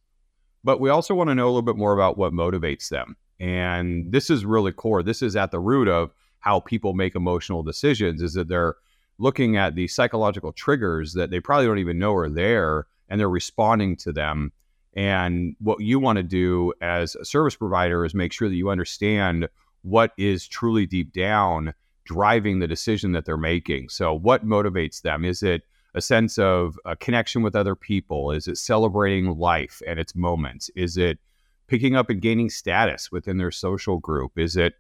But 0.63 0.81
we 0.81 0.91
also 0.91 1.15
want 1.15 1.31
to 1.31 1.35
know 1.35 1.47
a 1.47 1.49
little 1.49 1.63
bit 1.63 1.79
more 1.79 1.95
about 1.95 2.19
what 2.19 2.35
motivates 2.35 2.91
them. 2.91 3.17
And 3.41 4.13
this 4.13 4.29
is 4.29 4.45
really 4.45 4.71
core. 4.71 5.03
This 5.03 5.23
is 5.23 5.35
at 5.35 5.51
the 5.51 5.61
root 5.61 5.89
of 5.89 6.13
how 6.41 6.61
people 6.61 6.93
make 6.93 7.17
emotional 7.17 7.63
decisions 7.63 8.21
is 8.21 8.35
that 8.35 8.49
they're 8.49 8.77
looking 9.17 9.57
at 9.57 9.77
the 9.77 9.89
psychological 9.89 10.53
triggers 10.53 11.15
that 11.15 11.31
they 11.31 11.41
probably 11.41 11.67
don't 11.67 11.79
even 11.79 11.99
know 11.99 12.15
are 12.15 12.29
there 12.29 12.87
and 13.09 13.19
they're 13.19 13.31
responding 13.31 13.97
to 13.97 14.13
them. 14.13 14.53
And 14.97 15.57
what 15.61 15.81
you 15.81 15.99
want 15.99 16.17
to 16.17 16.23
do 16.23 16.73
as 16.81 17.17
a 17.17 17.25
service 17.25 17.57
provider 17.57 18.05
is 18.05 18.15
make 18.15 18.33
sure 18.33 18.49
that 18.49 18.55
you 18.55 18.71
understand 18.71 19.49
what 19.83 20.13
is 20.17 20.47
truly 20.47 20.87
deep 20.87 21.13
down 21.13 21.75
driving 22.05 22.59
the 22.59 22.69
decision 22.69 23.13
that 23.13 23.25
they're 23.25 23.37
making. 23.37 23.89
So, 23.89 24.15
what 24.15 24.47
motivates 24.47 25.03
them? 25.03 25.25
Is 25.25 25.43
it 25.43 25.63
a 25.95 26.01
sense 26.01 26.39
of 26.39 26.79
a 26.85 26.97
connection 26.97 27.43
with 27.43 27.57
other 27.57 27.75
people? 27.75 28.31
Is 28.31 28.49
it 28.49 28.59
celebrating 28.59 29.39
life 29.39 29.81
and 29.87 29.99
its 29.99 30.15
moments? 30.15 30.71
Is 30.77 30.97
it 30.97 31.19
picking 31.67 31.97
up 31.97 32.11
and 32.11 32.21
gaining 32.21 32.51
status 32.51 33.11
within 33.11 33.39
their 33.39 33.51
social 33.51 33.99
group? 33.99 34.39
Is 34.39 34.57
it 34.57 34.75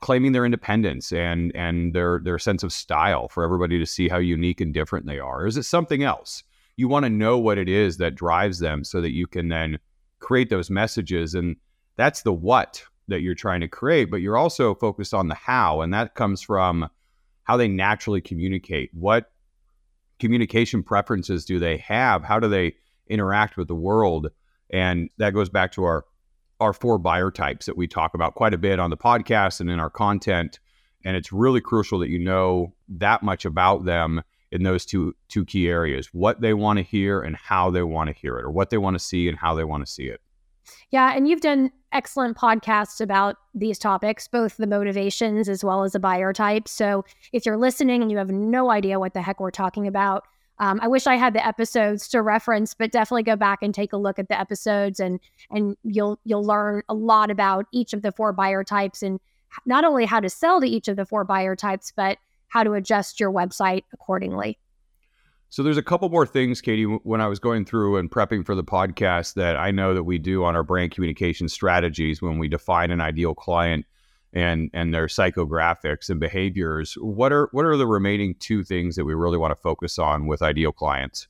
claiming 0.00 0.32
their 0.32 0.44
independence 0.44 1.12
and 1.12 1.54
and 1.54 1.94
their 1.94 2.20
their 2.22 2.38
sense 2.38 2.62
of 2.62 2.72
style 2.72 3.28
for 3.28 3.44
everybody 3.44 3.78
to 3.78 3.86
see 3.86 4.08
how 4.08 4.18
unique 4.18 4.60
and 4.60 4.74
different 4.74 5.06
they 5.06 5.18
are? 5.18 5.42
Or 5.42 5.46
is 5.46 5.56
it 5.56 5.64
something 5.64 6.02
else? 6.02 6.42
You 6.80 6.88
want 6.88 7.04
to 7.04 7.10
know 7.10 7.38
what 7.38 7.58
it 7.58 7.68
is 7.68 7.98
that 7.98 8.14
drives 8.14 8.58
them 8.58 8.84
so 8.84 9.02
that 9.02 9.12
you 9.12 9.26
can 9.26 9.48
then 9.48 9.78
create 10.18 10.48
those 10.48 10.70
messages 10.70 11.34
and 11.34 11.56
that's 11.96 12.22
the 12.22 12.32
what 12.32 12.82
that 13.08 13.20
you're 13.20 13.34
trying 13.34 13.60
to 13.60 13.68
create, 13.68 14.10
but 14.10 14.22
you're 14.22 14.38
also 14.38 14.74
focused 14.74 15.12
on 15.12 15.28
the 15.28 15.34
how 15.34 15.82
and 15.82 15.92
that 15.92 16.14
comes 16.14 16.40
from 16.40 16.88
how 17.42 17.58
they 17.58 17.68
naturally 17.68 18.22
communicate. 18.22 18.88
What 18.94 19.30
communication 20.18 20.82
preferences 20.82 21.44
do 21.44 21.58
they 21.58 21.76
have? 21.78 22.24
How 22.24 22.40
do 22.40 22.48
they 22.48 22.76
interact 23.08 23.58
with 23.58 23.68
the 23.68 23.74
world? 23.74 24.30
And 24.70 25.10
that 25.18 25.34
goes 25.34 25.50
back 25.50 25.72
to 25.72 25.84
our 25.84 26.06
our 26.60 26.72
four 26.72 26.96
buyer 26.96 27.30
types 27.30 27.66
that 27.66 27.76
we 27.76 27.88
talk 27.88 28.14
about 28.14 28.36
quite 28.36 28.54
a 28.54 28.58
bit 28.58 28.78
on 28.78 28.88
the 28.88 28.96
podcast 28.96 29.60
and 29.60 29.68
in 29.68 29.78
our 29.78 29.90
content. 29.90 30.60
And 31.04 31.14
it's 31.14 31.30
really 31.30 31.60
crucial 31.60 31.98
that 31.98 32.08
you 32.08 32.18
know 32.18 32.74
that 32.88 33.22
much 33.22 33.44
about 33.44 33.84
them 33.84 34.22
in 34.52 34.62
those 34.62 34.84
two 34.84 35.14
two 35.28 35.44
key 35.44 35.68
areas 35.68 36.08
what 36.12 36.40
they 36.40 36.54
want 36.54 36.78
to 36.78 36.82
hear 36.82 37.20
and 37.20 37.36
how 37.36 37.70
they 37.70 37.82
want 37.82 38.08
to 38.08 38.14
hear 38.14 38.38
it 38.38 38.44
or 38.44 38.50
what 38.50 38.70
they 38.70 38.78
want 38.78 38.94
to 38.94 38.98
see 38.98 39.28
and 39.28 39.38
how 39.38 39.54
they 39.54 39.64
want 39.64 39.84
to 39.84 39.90
see 39.90 40.04
it. 40.04 40.20
Yeah 40.90 41.12
and 41.14 41.28
you've 41.28 41.40
done 41.40 41.70
excellent 41.92 42.36
podcasts 42.36 43.00
about 43.00 43.36
these 43.54 43.78
topics 43.78 44.28
both 44.28 44.56
the 44.56 44.66
motivations 44.66 45.48
as 45.48 45.64
well 45.64 45.82
as 45.84 45.92
the 45.92 46.00
buyer 46.00 46.32
type. 46.32 46.68
So 46.68 47.04
if 47.32 47.46
you're 47.46 47.56
listening 47.56 48.02
and 48.02 48.10
you 48.10 48.18
have 48.18 48.30
no 48.30 48.70
idea 48.70 48.98
what 48.98 49.14
the 49.14 49.22
heck 49.22 49.40
we're 49.40 49.50
talking 49.50 49.86
about 49.86 50.24
um, 50.60 50.78
I 50.82 50.88
wish 50.88 51.06
I 51.06 51.16
had 51.16 51.32
the 51.32 51.44
episodes 51.44 52.06
to 52.08 52.20
reference, 52.20 52.74
but 52.74 52.92
definitely 52.92 53.22
go 53.22 53.34
back 53.34 53.60
and 53.62 53.74
take 53.74 53.94
a 53.94 53.96
look 53.96 54.18
at 54.18 54.28
the 54.28 54.38
episodes, 54.38 55.00
and 55.00 55.18
and 55.50 55.74
you'll 55.82 56.20
you'll 56.24 56.44
learn 56.44 56.82
a 56.88 56.94
lot 56.94 57.30
about 57.30 57.64
each 57.72 57.94
of 57.94 58.02
the 58.02 58.12
four 58.12 58.34
buyer 58.34 58.62
types, 58.62 59.02
and 59.02 59.18
not 59.64 59.84
only 59.84 60.04
how 60.04 60.20
to 60.20 60.28
sell 60.28 60.60
to 60.60 60.66
each 60.66 60.86
of 60.86 60.96
the 60.96 61.06
four 61.06 61.24
buyer 61.24 61.56
types, 61.56 61.92
but 61.96 62.18
how 62.50 62.62
to 62.62 62.72
adjust 62.74 63.18
your 63.18 63.32
website 63.32 63.84
accordingly. 63.92 64.58
So 65.48 65.64
there's 65.64 65.76
a 65.76 65.82
couple 65.82 66.08
more 66.10 66.26
things, 66.26 66.60
Katy, 66.60 66.84
when 66.84 67.20
I 67.20 67.26
was 67.26 67.40
going 67.40 67.64
through 67.64 67.96
and 67.96 68.08
prepping 68.08 68.46
for 68.46 68.54
the 68.54 68.62
podcast 68.62 69.34
that 69.34 69.56
I 69.56 69.72
know 69.72 69.94
that 69.94 70.04
we 70.04 70.16
do 70.16 70.44
on 70.44 70.54
our 70.54 70.62
brand 70.62 70.92
communication 70.92 71.48
strategies 71.48 72.22
when 72.22 72.38
we 72.38 72.46
define 72.46 72.92
an 72.92 73.00
ideal 73.00 73.34
client 73.34 73.84
and 74.32 74.70
and 74.72 74.94
their 74.94 75.06
psychographics 75.06 76.08
and 76.08 76.20
behaviors. 76.20 76.94
What 77.00 77.32
are 77.32 77.48
what 77.50 77.64
are 77.64 77.76
the 77.76 77.86
remaining 77.86 78.36
two 78.38 78.62
things 78.62 78.94
that 78.94 79.04
we 79.04 79.14
really 79.14 79.38
want 79.38 79.50
to 79.50 79.60
focus 79.60 79.98
on 79.98 80.28
with 80.28 80.40
ideal 80.40 80.70
clients? 80.70 81.26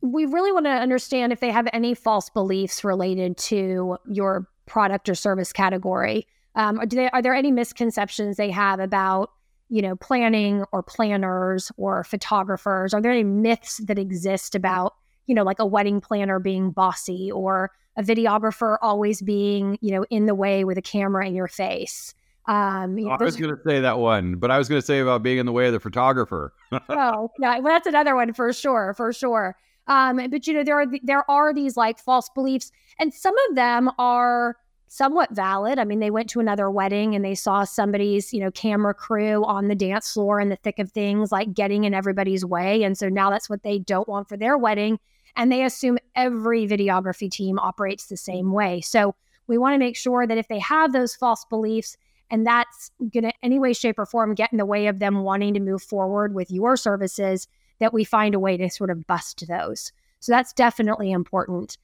We 0.00 0.26
really 0.26 0.52
want 0.52 0.66
to 0.66 0.70
understand 0.70 1.32
if 1.32 1.40
they 1.40 1.50
have 1.50 1.66
any 1.72 1.94
false 1.94 2.30
beliefs 2.30 2.84
related 2.84 3.36
to 3.38 3.96
your 4.08 4.46
product 4.66 5.08
or 5.08 5.16
service 5.16 5.52
category. 5.52 6.26
Um, 6.54 6.78
are, 6.78 6.86
they, 6.86 7.10
are 7.10 7.20
there 7.20 7.34
any 7.34 7.50
misconceptions 7.50 8.36
they 8.36 8.50
have 8.50 8.78
about 8.78 9.30
you 9.74 9.82
know 9.82 9.96
planning 9.96 10.64
or 10.72 10.82
planners 10.82 11.72
or 11.76 12.04
photographers? 12.04 12.94
Are 12.94 13.00
there 13.00 13.12
any 13.12 13.24
myths 13.24 13.78
that 13.84 13.98
exist 13.98 14.54
about 14.54 14.94
you 15.26 15.34
know 15.34 15.42
like 15.42 15.58
a 15.58 15.66
wedding 15.66 16.00
planner 16.00 16.38
being 16.38 16.70
bossy 16.70 17.30
or 17.30 17.72
a 17.96 18.02
videographer 18.02 18.76
always 18.82 19.22
being, 19.22 19.78
you 19.80 19.92
know, 19.92 20.04
in 20.10 20.26
the 20.26 20.34
way 20.34 20.64
with 20.64 20.78
a 20.78 20.82
camera 20.82 21.26
in 21.26 21.34
your 21.34 21.48
face. 21.48 22.14
Um, 22.46 22.98
you 22.98 23.06
know, 23.06 23.12
I 23.12 23.24
was 23.24 23.36
going 23.36 23.54
to 23.54 23.62
say 23.64 23.80
that 23.80 23.98
one, 23.98 24.36
but 24.36 24.50
I 24.50 24.58
was 24.58 24.68
going 24.68 24.80
to 24.80 24.86
say 24.86 24.98
about 24.98 25.22
being 25.22 25.38
in 25.38 25.46
the 25.46 25.52
way 25.52 25.66
of 25.66 25.72
the 25.72 25.80
photographer. 25.80 26.52
oh, 26.88 27.30
yeah, 27.38 27.58
well, 27.58 27.72
that's 27.72 27.86
another 27.86 28.14
one 28.14 28.34
for 28.34 28.52
sure, 28.52 28.92
for 28.94 29.12
sure. 29.12 29.56
Um, 29.86 30.16
but 30.30 30.46
you 30.46 30.54
know, 30.54 30.64
there 30.64 30.80
are 30.80 30.86
there 31.02 31.30
are 31.30 31.54
these 31.54 31.76
like 31.76 31.98
false 31.98 32.28
beliefs, 32.34 32.72
and 32.98 33.12
some 33.12 33.34
of 33.48 33.54
them 33.54 33.90
are 33.98 34.56
somewhat 34.88 35.30
valid. 35.32 35.78
I 35.78 35.84
mean, 35.84 36.00
they 36.00 36.10
went 36.10 36.30
to 36.30 36.40
another 36.40 36.70
wedding 36.70 37.14
and 37.14 37.24
they 37.24 37.34
saw 37.34 37.64
somebody's, 37.64 38.32
you 38.32 38.40
know, 38.40 38.50
camera 38.50 38.94
crew 38.94 39.44
on 39.44 39.68
the 39.68 39.74
dance 39.74 40.12
floor 40.12 40.40
in 40.40 40.48
the 40.48 40.56
thick 40.56 40.78
of 40.78 40.92
things, 40.92 41.32
like 41.32 41.54
getting 41.54 41.84
in 41.84 41.94
everybody's 41.94 42.44
way, 42.44 42.82
and 42.82 42.96
so 42.96 43.08
now 43.08 43.30
that's 43.30 43.50
what 43.50 43.62
they 43.62 43.78
don't 43.78 44.08
want 44.08 44.28
for 44.28 44.36
their 44.36 44.56
wedding 44.56 44.98
and 45.36 45.50
they 45.50 45.64
assume 45.64 45.98
every 46.14 46.66
videography 46.66 47.30
team 47.30 47.58
operates 47.58 48.06
the 48.06 48.16
same 48.16 48.52
way. 48.52 48.80
So 48.80 49.14
we 49.46 49.58
want 49.58 49.74
to 49.74 49.78
make 49.78 49.96
sure 49.96 50.26
that 50.26 50.38
if 50.38 50.48
they 50.48 50.58
have 50.60 50.92
those 50.92 51.14
false 51.14 51.44
beliefs 51.44 51.96
and 52.30 52.46
that's 52.46 52.90
going 53.12 53.24
to 53.24 53.32
any 53.42 53.58
way 53.58 53.72
shape 53.72 53.98
or 53.98 54.06
form 54.06 54.34
get 54.34 54.52
in 54.52 54.58
the 54.58 54.66
way 54.66 54.86
of 54.86 54.98
them 54.98 55.22
wanting 55.22 55.54
to 55.54 55.60
move 55.60 55.82
forward 55.82 56.34
with 56.34 56.50
your 56.50 56.76
services 56.76 57.46
that 57.80 57.92
we 57.92 58.04
find 58.04 58.34
a 58.34 58.40
way 58.40 58.56
to 58.56 58.70
sort 58.70 58.90
of 58.90 59.06
bust 59.06 59.44
those. 59.48 59.92
So 60.20 60.32
that's 60.32 60.52
definitely 60.52 61.10
important. 61.10 61.76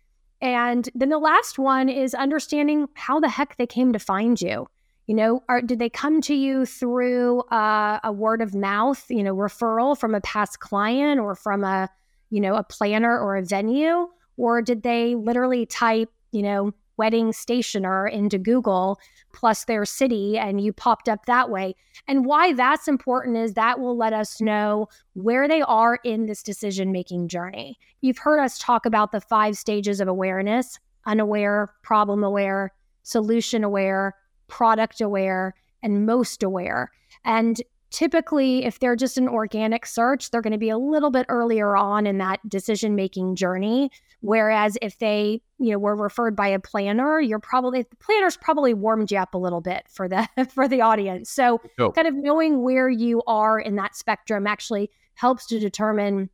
And 0.42 0.88
then 0.94 1.10
the 1.10 1.18
last 1.18 1.58
one 1.58 1.88
is 1.88 2.14
understanding 2.14 2.88
how 2.94 3.20
the 3.20 3.28
heck 3.28 3.56
they 3.56 3.66
came 3.66 3.92
to 3.92 3.98
find 3.98 4.40
you. 4.40 4.66
You 5.06 5.14
know, 5.16 5.42
are, 5.48 5.60
did 5.60 5.78
they 5.78 5.90
come 5.90 6.20
to 6.22 6.34
you 6.34 6.64
through 6.64 7.40
uh, 7.50 7.98
a 8.04 8.12
word 8.12 8.40
of 8.40 8.54
mouth, 8.54 9.04
you 9.10 9.22
know, 9.22 9.34
referral 9.34 9.98
from 9.98 10.14
a 10.14 10.20
past 10.20 10.60
client 10.60 11.20
or 11.20 11.34
from 11.34 11.64
a 11.64 11.88
you 12.30 12.40
know, 12.40 12.54
a 12.54 12.62
planner 12.62 13.18
or 13.18 13.36
a 13.36 13.42
venue? 13.42 14.08
Or 14.36 14.62
did 14.62 14.82
they 14.82 15.14
literally 15.14 15.66
type, 15.66 16.10
you 16.32 16.42
know, 16.42 16.72
wedding 17.00 17.32
stationer 17.32 18.06
into 18.06 18.36
Google 18.36 19.00
plus 19.32 19.64
their 19.64 19.86
city 19.86 20.36
and 20.36 20.60
you 20.60 20.70
popped 20.70 21.08
up 21.08 21.24
that 21.24 21.48
way. 21.48 21.74
And 22.06 22.26
why 22.26 22.52
that's 22.52 22.88
important 22.88 23.38
is 23.38 23.54
that 23.54 23.80
will 23.80 23.96
let 23.96 24.12
us 24.12 24.38
know 24.38 24.86
where 25.14 25.48
they 25.48 25.62
are 25.62 25.98
in 26.04 26.26
this 26.26 26.42
decision 26.42 26.92
making 26.92 27.28
journey. 27.28 27.78
You've 28.02 28.18
heard 28.18 28.38
us 28.38 28.58
talk 28.58 28.84
about 28.84 29.12
the 29.12 29.20
five 29.22 29.56
stages 29.56 29.98
of 30.02 30.08
awareness 30.08 30.78
unaware, 31.06 31.72
problem 31.82 32.22
aware, 32.22 32.70
solution 33.02 33.64
aware, 33.64 34.14
product 34.48 35.00
aware, 35.00 35.54
and 35.82 36.04
most 36.04 36.42
aware. 36.42 36.90
And 37.24 37.62
typically, 37.90 38.64
if 38.64 38.78
they're 38.78 38.96
just 38.96 39.18
an 39.18 39.28
organic 39.28 39.84
search, 39.86 40.30
they're 40.30 40.40
going 40.40 40.52
to 40.52 40.58
be 40.58 40.70
a 40.70 40.78
little 40.78 41.10
bit 41.10 41.26
earlier 41.28 41.76
on 41.76 42.06
in 42.06 42.18
that 42.18 42.40
decision 42.48 42.94
making 42.94 43.36
journey. 43.36 43.90
Whereas 44.20 44.76
if 44.82 44.98
they, 44.98 45.40
you 45.58 45.72
know, 45.72 45.78
were 45.78 45.96
referred 45.96 46.36
by 46.36 46.48
a 46.48 46.58
planner, 46.58 47.20
you're 47.20 47.38
probably 47.38 47.82
the 47.82 47.96
planner's 47.96 48.36
probably 48.36 48.74
warmed 48.74 49.10
you 49.10 49.18
up 49.18 49.34
a 49.34 49.38
little 49.38 49.60
bit 49.60 49.86
for 49.88 50.08
the 50.08 50.28
for 50.54 50.68
the 50.68 50.80
audience. 50.80 51.30
So 51.30 51.60
oh. 51.78 51.90
kind 51.92 52.06
of 52.06 52.14
knowing 52.14 52.62
where 52.62 52.88
you 52.88 53.22
are 53.26 53.58
in 53.58 53.76
that 53.76 53.96
spectrum 53.96 54.46
actually 54.46 54.90
helps 55.14 55.46
to 55.46 55.58
determine 55.58 56.30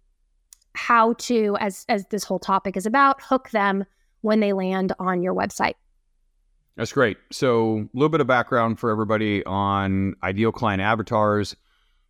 how 0.75 1.15
to, 1.15 1.57
as 1.61 1.85
as 1.89 2.07
this 2.09 2.25
whole 2.25 2.39
topic 2.39 2.77
is 2.77 2.87
about, 2.87 3.23
hook 3.23 3.51
them 3.51 3.85
when 4.21 4.41
they 4.41 4.53
land 4.53 4.93
on 4.99 5.23
your 5.23 5.35
website. 5.35 5.75
That's 6.77 6.93
great. 6.93 7.17
So, 7.33 7.79
a 7.79 7.97
little 7.97 8.11
bit 8.11 8.21
of 8.21 8.27
background 8.27 8.79
for 8.79 8.91
everybody 8.91 9.45
on 9.45 10.15
ideal 10.23 10.53
client 10.53 10.83
avatars 10.83 11.57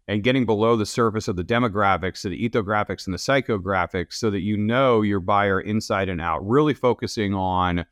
and 0.09 0.23
getting 0.23 0.45
below 0.45 0.77
the 0.77 0.87
surface 0.87 1.29
of 1.29 1.37
the 1.37 1.45
demographics, 1.45 2.19
so 2.19 2.29
the 2.29 2.49
ethographics 2.49 3.07
and 3.07 3.15
the 3.15 3.19
psychographics, 3.19 4.15
so 4.15 4.31
that 4.31 4.41
you 4.41 4.57
know 4.57 5.03
your 5.03 5.21
buyer 5.21 5.61
inside 5.61 6.09
and 6.09 6.21
out, 6.21 6.47
really 6.47 6.75
focusing 6.75 7.33
on 7.35 7.85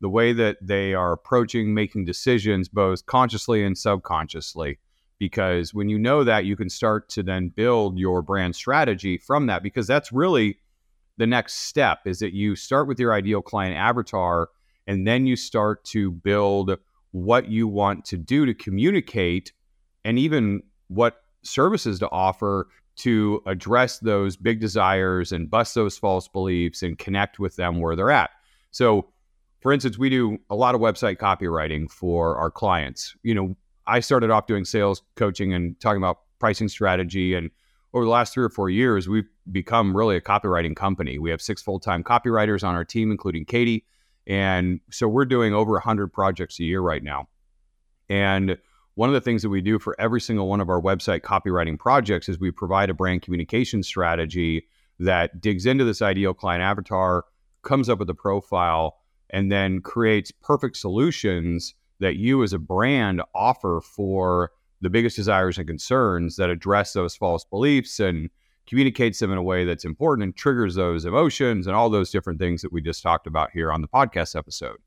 the 0.00 0.08
way 0.08 0.32
that 0.32 0.56
they 0.60 0.94
are 0.94 1.12
approaching 1.12 1.72
making 1.74 2.04
decisions, 2.04 2.68
both 2.68 3.06
consciously 3.06 3.64
and 3.64 3.76
subconsciously. 3.76 4.78
Because 5.18 5.72
when 5.72 5.88
you 5.88 5.98
know 5.98 6.24
that, 6.24 6.44
you 6.44 6.56
can 6.56 6.68
start 6.68 7.08
to 7.10 7.22
then 7.22 7.48
build 7.48 7.98
your 7.98 8.22
brand 8.22 8.56
strategy 8.56 9.16
from 9.18 9.46
that, 9.46 9.62
because 9.62 9.86
that's 9.86 10.12
really 10.12 10.58
the 11.18 11.26
next 11.26 11.54
step 11.54 12.00
is 12.06 12.18
that 12.20 12.32
you 12.32 12.56
start 12.56 12.88
with 12.88 12.98
your 12.98 13.12
ideal 13.12 13.42
client 13.42 13.76
avatar 13.76 14.48
and 14.86 15.06
then 15.06 15.26
you 15.26 15.36
start 15.36 15.84
to 15.84 16.10
build 16.10 16.76
what 17.12 17.48
you 17.48 17.68
want 17.68 18.04
to 18.06 18.16
do 18.16 18.46
to 18.46 18.54
communicate 18.54 19.52
and 20.04 20.18
even 20.18 20.62
what 20.88 21.22
services 21.42 21.98
to 21.98 22.10
offer 22.10 22.68
to 22.94 23.42
address 23.46 23.98
those 23.98 24.36
big 24.36 24.60
desires 24.60 25.32
and 25.32 25.50
bust 25.50 25.74
those 25.74 25.96
false 25.96 26.28
beliefs 26.28 26.82
and 26.82 26.98
connect 26.98 27.38
with 27.38 27.56
them 27.56 27.80
where 27.80 27.96
they're 27.96 28.10
at. 28.10 28.30
So, 28.70 29.08
for 29.60 29.72
instance, 29.72 29.98
we 29.98 30.10
do 30.10 30.38
a 30.50 30.56
lot 30.56 30.74
of 30.74 30.80
website 30.80 31.16
copywriting 31.16 31.90
for 31.90 32.36
our 32.36 32.50
clients. 32.50 33.14
You 33.22 33.34
know, 33.34 33.56
I 33.86 34.00
started 34.00 34.30
off 34.30 34.46
doing 34.46 34.64
sales 34.64 35.02
coaching 35.16 35.52
and 35.52 35.78
talking 35.80 35.98
about 35.98 36.18
pricing 36.38 36.68
strategy. 36.68 37.34
And 37.34 37.50
over 37.94 38.04
the 38.04 38.10
last 38.10 38.34
three 38.34 38.44
or 38.44 38.48
four 38.48 38.70
years, 38.70 39.08
we've 39.08 39.28
become 39.50 39.96
really 39.96 40.16
a 40.16 40.20
copywriting 40.20 40.74
company. 40.74 41.18
We 41.18 41.30
have 41.30 41.40
six 41.40 41.62
full 41.62 41.78
time 41.78 42.02
copywriters 42.02 42.66
on 42.66 42.74
our 42.74 42.84
team, 42.84 43.10
including 43.10 43.44
Katy. 43.44 43.84
And 44.26 44.80
so 44.90 45.08
we're 45.08 45.24
doing 45.24 45.52
over 45.52 45.72
100 45.72 46.12
projects 46.12 46.60
a 46.60 46.64
year 46.64 46.80
right 46.80 47.02
now. 47.02 47.28
And 48.08 48.58
one 48.94 49.08
of 49.08 49.14
the 49.14 49.20
things 49.20 49.42
that 49.42 49.48
we 49.48 49.60
do 49.60 49.78
for 49.78 49.98
every 49.98 50.20
single 50.20 50.48
one 50.48 50.60
of 50.60 50.68
our 50.68 50.80
website 50.80 51.20
copywriting 51.20 51.78
projects 51.78 52.28
is 52.28 52.38
we 52.38 52.50
provide 52.50 52.90
a 52.90 52.94
brand 52.94 53.22
communication 53.22 53.82
strategy 53.82 54.66
that 54.98 55.40
digs 55.40 55.66
into 55.66 55.84
this 55.84 56.02
ideal 56.02 56.34
client 56.34 56.62
avatar, 56.62 57.24
comes 57.62 57.88
up 57.88 57.98
with 57.98 58.10
a 58.10 58.14
profile, 58.14 58.98
and 59.30 59.50
then 59.50 59.80
creates 59.80 60.30
perfect 60.30 60.76
solutions 60.76 61.74
that 62.00 62.16
you 62.16 62.42
as 62.42 62.52
a 62.52 62.58
brand 62.58 63.22
offer 63.34 63.80
for 63.80 64.50
the 64.82 64.90
biggest 64.90 65.16
desires 65.16 65.56
and 65.56 65.66
concerns 65.66 66.36
that 66.36 66.50
address 66.50 66.92
those 66.92 67.16
false 67.16 67.44
beliefs 67.44 67.98
and 67.98 68.28
communicates 68.66 69.18
them 69.18 69.32
in 69.32 69.38
a 69.38 69.42
way 69.42 69.64
that's 69.64 69.84
important 69.84 70.24
and 70.24 70.36
triggers 70.36 70.74
those 70.74 71.04
emotions 71.04 71.66
and 71.66 71.74
all 71.74 71.90
those 71.90 72.10
different 72.10 72.38
things 72.38 72.62
that 72.62 72.72
we 72.72 72.80
just 72.80 73.02
talked 73.02 73.26
about 73.26 73.50
here 73.52 73.72
on 73.72 73.80
the 73.80 73.88
podcast 73.88 74.36
episode. 74.36 74.78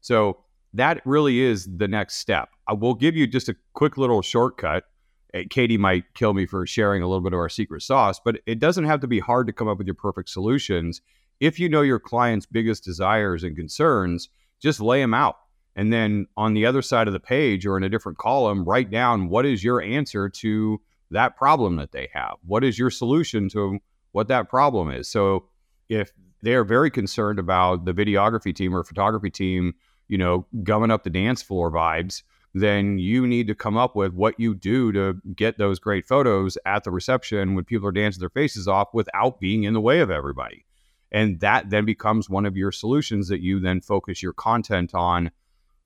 So 0.00 0.38
that 0.74 1.00
really 1.04 1.40
is 1.40 1.68
the 1.76 1.88
next 1.88 2.16
step. 2.16 2.50
I 2.66 2.72
will 2.74 2.94
give 2.94 3.16
you 3.16 3.26
just 3.26 3.48
a 3.48 3.56
quick 3.74 3.96
little 3.96 4.22
shortcut. 4.22 4.84
Eh, 5.32 5.44
Katy 5.50 5.78
might 5.78 6.04
kill 6.14 6.34
me 6.34 6.46
for 6.46 6.66
sharing 6.66 7.02
a 7.02 7.08
little 7.08 7.22
bit 7.22 7.32
of 7.32 7.38
our 7.38 7.48
secret 7.48 7.82
sauce, 7.82 8.20
but 8.24 8.40
it 8.46 8.58
doesn't 8.58 8.84
have 8.84 9.00
to 9.00 9.06
be 9.06 9.20
hard 9.20 9.46
to 9.46 9.52
come 9.52 9.68
up 9.68 9.78
with 9.78 9.86
your 9.86 9.94
perfect 9.94 10.28
solutions. 10.28 11.00
If 11.40 11.58
you 11.58 11.68
know 11.68 11.82
your 11.82 12.00
client's 12.00 12.46
biggest 12.46 12.84
desires 12.84 13.42
and 13.44 13.56
concerns, 13.56 14.28
just 14.60 14.80
lay 14.80 15.00
them 15.00 15.14
out. 15.14 15.36
And 15.76 15.92
then 15.92 16.26
on 16.36 16.54
the 16.54 16.66
other 16.66 16.82
side 16.82 17.08
of 17.08 17.12
the 17.12 17.20
page 17.20 17.66
or 17.66 17.76
in 17.76 17.82
a 17.82 17.88
different 17.88 18.18
column, 18.18 18.64
write 18.64 18.90
down 18.90 19.28
what 19.28 19.44
is 19.44 19.64
your 19.64 19.82
answer 19.82 20.28
to 20.28 20.80
that 21.10 21.36
problem 21.36 21.76
that 21.76 21.92
they 21.92 22.08
have. 22.12 22.36
What 22.46 22.64
is 22.64 22.78
your 22.78 22.90
solution 22.90 23.48
to 23.50 23.78
what 24.12 24.28
that 24.28 24.48
problem 24.48 24.90
is? 24.90 25.08
So 25.08 25.46
if 25.88 26.12
they 26.42 26.54
are 26.54 26.64
very 26.64 26.90
concerned 26.90 27.38
about 27.38 27.84
the 27.84 27.94
videography 27.94 28.54
team 28.54 28.74
or 28.74 28.84
photography 28.84 29.30
team, 29.30 29.74
you 30.08 30.18
know, 30.18 30.46
gumming 30.62 30.90
up 30.90 31.04
the 31.04 31.10
dance 31.10 31.42
floor 31.42 31.70
vibes, 31.70 32.22
then 32.54 32.98
you 32.98 33.26
need 33.26 33.48
to 33.48 33.54
come 33.54 33.76
up 33.76 33.96
with 33.96 34.12
what 34.12 34.38
you 34.38 34.54
do 34.54 34.92
to 34.92 35.20
get 35.34 35.58
those 35.58 35.78
great 35.80 36.06
photos 36.06 36.56
at 36.64 36.84
the 36.84 36.90
reception 36.90 37.54
when 37.54 37.64
people 37.64 37.88
are 37.88 37.92
dancing 37.92 38.20
their 38.20 38.30
faces 38.30 38.68
off 38.68 38.88
without 38.94 39.40
being 39.40 39.64
in 39.64 39.74
the 39.74 39.80
way 39.80 40.00
of 40.00 40.10
everybody. 40.10 40.64
And 41.10 41.40
that 41.40 41.70
then 41.70 41.84
becomes 41.84 42.30
one 42.30 42.46
of 42.46 42.56
your 42.56 42.72
solutions 42.72 43.28
that 43.28 43.40
you 43.40 43.58
then 43.58 43.80
focus 43.80 44.22
your 44.22 44.32
content 44.32 44.94
on 44.94 45.30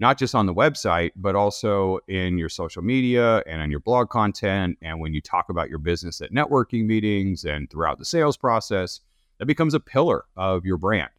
not 0.01 0.19
just 0.19 0.35
on 0.35 0.47
the 0.47 0.55
website, 0.55 1.11
but 1.17 1.35
also 1.35 1.99
in 2.07 2.39
your 2.39 2.49
social 2.49 2.83
media 2.83 3.43
and 3.47 3.61
on 3.61 3.71
your 3.71 3.81
blog 3.81 4.11
content. 4.11 4.79
And 4.81 5.01
when 5.01 5.13
you 5.13 5.21
talk 5.21 5.49
about 5.49 5.69
your 5.69 5.79
business 5.79 6.21
at 6.21 6.33
networking 6.33 6.87
meetings 6.87 7.45
and 7.45 7.69
throughout 7.69 7.99
the 7.99 8.05
sales 8.05 8.37
process, 8.37 9.01
that 9.39 9.47
becomes 9.47 9.75
a 9.75 9.81
pillar 9.81 10.25
of 10.37 10.65
your 10.65 10.77
brand. 10.77 11.11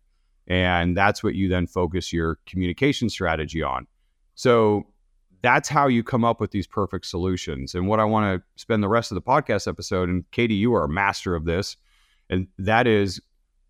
And 0.48 0.96
that's 0.96 1.24
what 1.24 1.36
you 1.36 1.50
then 1.50 1.68
focus 1.68 2.12
your 2.12 2.39
communication 2.46 3.10
strategy 3.10 3.62
on. 3.62 3.86
So 4.36 4.88
that's 5.42 5.70
how 5.70 5.88
you 5.88 6.04
come 6.04 6.26
up 6.26 6.39
with 6.39 6.52
these 6.52 6.68
perfect 6.68 7.06
solutions. 7.06 7.76
And 7.76 7.88
what 7.88 8.00
I 8.00 8.06
want 8.06 8.42
to 8.42 8.62
spend 8.62 8.82
the 8.82 8.89
rest 8.89 9.12
of 9.12 9.15
the 9.15 9.22
podcast 9.22 9.68
episode, 9.68 10.10
and 10.10 10.30
Katy, 10.32 10.56
you 10.56 10.74
are 10.74 10.86
a 10.86 10.89
master 10.89 11.36
of 11.36 11.46
this, 11.46 11.78
and 12.30 12.48
that 12.58 12.88
is 12.88 13.22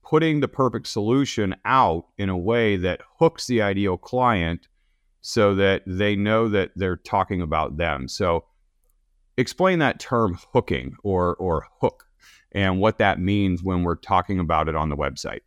putting 0.03 0.39
the 0.39 0.47
perfect 0.47 0.87
solution 0.87 1.55
out 1.65 2.05
in 2.17 2.29
a 2.29 2.37
way 2.37 2.77
that 2.77 3.01
hooks 3.19 3.45
the 3.47 3.61
ideal 3.61 3.97
client 3.97 4.67
so 5.29 5.53
that 5.53 5.83
they 5.85 6.15
know 6.15 6.49
that 6.49 6.71
they're 6.75 6.97
talking 6.97 7.39
about 7.39 7.77
them. 7.77 8.07
So 8.07 8.45
explain 9.37 9.77
that 9.77 9.99
term 9.99 10.39
hooking 10.53 10.95
or 11.03 11.35
or 11.35 11.67
hook 11.79 12.05
and 12.51 12.79
what 12.79 12.97
that 12.97 13.19
means 13.19 13.61
when 13.61 13.83
we're 13.83 13.95
talking 13.95 14.39
about 14.39 14.67
it 14.67 14.75
on 14.75 14.89
the 14.89 14.97
website. 14.97 15.41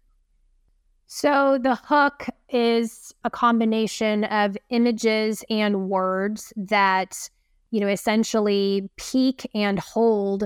So 1.08 1.58
the 1.60 1.74
hook 1.74 2.28
is 2.48 3.12
a 3.24 3.30
combination 3.30 4.22
of 4.24 4.56
images 4.70 5.44
and 5.50 5.90
words 5.90 6.52
that 6.56 7.28
you 7.72 7.80
know 7.80 7.88
essentially 7.88 8.88
pique 8.96 9.50
and 9.52 9.80
hold 9.80 10.44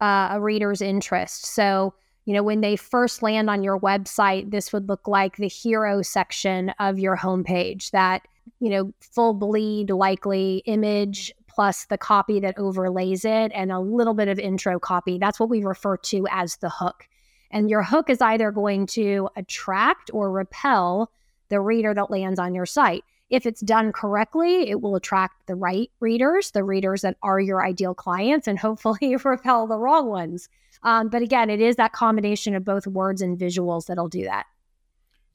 uh, 0.00 0.28
a 0.30 0.40
reader's 0.40 0.80
interest. 0.80 1.46
So 1.46 1.94
you 2.26 2.32
know 2.32 2.44
when 2.44 2.60
they 2.60 2.76
first 2.76 3.24
land 3.24 3.50
on 3.50 3.64
your 3.64 3.80
website, 3.80 4.52
this 4.52 4.72
would 4.72 4.88
look 4.88 5.08
like 5.08 5.36
the 5.36 5.48
hero 5.48 6.00
section 6.00 6.70
of 6.78 7.00
your 7.00 7.16
homepage 7.16 7.90
that 7.90 8.22
you 8.60 8.70
know, 8.70 8.92
full 9.00 9.34
bleed 9.34 9.90
likely 9.90 10.62
image 10.66 11.32
plus 11.48 11.86
the 11.86 11.98
copy 11.98 12.38
that 12.40 12.56
overlays 12.56 13.24
it 13.24 13.50
and 13.54 13.72
a 13.72 13.80
little 13.80 14.14
bit 14.14 14.28
of 14.28 14.38
intro 14.38 14.78
copy. 14.78 15.18
That's 15.18 15.40
what 15.40 15.48
we 15.48 15.64
refer 15.64 15.96
to 15.96 16.26
as 16.30 16.56
the 16.56 16.70
hook. 16.70 17.08
And 17.50 17.68
your 17.68 17.82
hook 17.82 18.10
is 18.10 18.20
either 18.20 18.50
going 18.52 18.86
to 18.88 19.28
attract 19.36 20.10
or 20.12 20.30
repel 20.30 21.10
the 21.48 21.60
reader 21.60 21.94
that 21.94 22.10
lands 22.10 22.38
on 22.38 22.54
your 22.54 22.66
site. 22.66 23.04
If 23.30 23.44
it's 23.44 23.60
done 23.60 23.92
correctly, 23.92 24.70
it 24.70 24.80
will 24.80 24.96
attract 24.96 25.46
the 25.46 25.54
right 25.54 25.90
readers, 26.00 26.52
the 26.52 26.64
readers 26.64 27.02
that 27.02 27.16
are 27.22 27.40
your 27.40 27.64
ideal 27.64 27.94
clients, 27.94 28.46
and 28.46 28.58
hopefully 28.58 29.16
repel 29.24 29.66
the 29.66 29.78
wrong 29.78 30.08
ones. 30.08 30.48
Um, 30.82 31.08
but 31.08 31.22
again, 31.22 31.50
it 31.50 31.60
is 31.60 31.76
that 31.76 31.92
combination 31.92 32.54
of 32.54 32.64
both 32.64 32.86
words 32.86 33.20
and 33.20 33.38
visuals 33.38 33.86
that'll 33.86 34.08
do 34.08 34.24
that. 34.24 34.46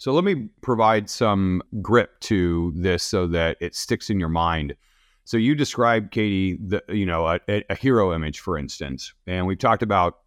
So 0.04 0.12
let 0.12 0.26
me 0.26 0.50
provide 0.60 1.10
some 1.10 1.64
grip 1.82 2.20
to 2.20 2.74
this 2.76 3.04
so 3.04 3.26
that 3.28 3.56
it 3.62 3.74
sticks 3.74 4.10
in 4.10 4.20
your 4.20 4.28
mind. 4.28 4.76
So 5.24 5.38
you 5.38 5.56
described 5.56 6.12
Katy, 6.12 6.58
the 6.62 6.84
you 6.90 7.06
know 7.06 7.26
a, 7.26 7.40
a 7.70 7.76
hero 7.76 8.14
image, 8.14 8.42
for 8.42 8.58
instance, 8.58 9.14
and 9.28 9.48
we've 9.48 9.58
talked 9.58 9.82
about 9.82 10.20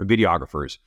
videographers. 0.00 0.78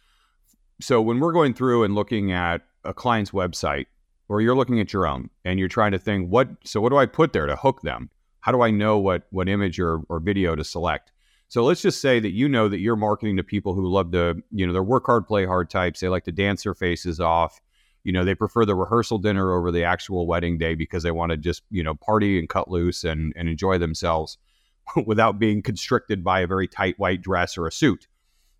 So 0.79 1.01
when 1.01 1.19
we're 1.19 1.33
going 1.33 1.53
through 1.53 1.83
and 1.83 1.93
looking 1.93 2.31
at 2.31 2.61
a 2.85 2.93
client's 2.93 3.31
website, 3.31 3.87
or 4.29 4.39
you're 4.39 4.55
looking 4.55 4.79
at 4.79 4.93
your 4.93 5.05
own, 5.05 5.29
and 5.43 5.59
you're 5.59 5.67
trying 5.67 5.91
to 5.91 5.99
think, 5.99 6.29
what 6.29 6.47
so 6.63 6.79
what 6.79 6.91
do 6.91 6.97
I 6.97 7.07
put 7.07 7.33
there 7.33 7.47
to 7.47 7.57
hook 7.57 7.81
them? 7.81 8.09
How 8.39 8.53
do 8.53 8.61
I 8.61 8.71
know 8.71 8.97
what 8.97 9.23
what 9.31 9.49
image 9.49 9.77
or, 9.77 10.03
or 10.07 10.21
video 10.21 10.55
to 10.55 10.63
select? 10.63 11.11
So 11.49 11.65
let's 11.65 11.81
just 11.81 11.99
say 11.99 12.21
that 12.21 12.31
you 12.31 12.47
know 12.47 12.69
that 12.69 12.79
you're 12.79 12.95
marketing 12.95 13.35
to 13.35 13.43
people 13.43 13.73
who 13.73 13.85
love 13.89 14.13
to, 14.13 14.41
you 14.51 14.65
know, 14.65 14.71
they're 14.71 14.81
work 14.81 15.05
hard, 15.05 15.27
play 15.27 15.45
hard 15.45 15.69
types. 15.69 15.99
They 15.99 16.07
like 16.07 16.23
to 16.23 16.31
dance 16.31 16.63
their 16.63 16.73
faces 16.73 17.19
off 17.19 17.59
you 18.05 18.11
know, 18.11 18.23
they 18.23 18.35
prefer 18.35 18.65
the 18.65 18.75
rehearsal 18.75 19.17
dinner 19.17 19.51
over 19.51 19.71
the 19.71 19.83
actual 19.83 20.27
wedding 20.27 20.59
day 20.59 20.75
because 20.75 21.01
they 21.01 21.11
want 21.11 21.31
to 21.31 21.37
just, 21.37 21.63
you 21.71 21.83
know, 21.83 21.95
party 21.95 22.37
and 22.37 22.47
cut 22.47 22.69
loose 22.69 23.03
and, 23.03 23.33
and 23.35 23.49
enjoy 23.49 23.79
themselves 23.79 24.37
without 25.05 25.39
being 25.39 25.63
constricted 25.63 26.23
by 26.23 26.41
a 26.41 26.47
very 26.47 26.67
tight 26.67 26.97
white 26.99 27.21
dress 27.21 27.57
or 27.57 27.65
a 27.65 27.71
suit. 27.71 28.07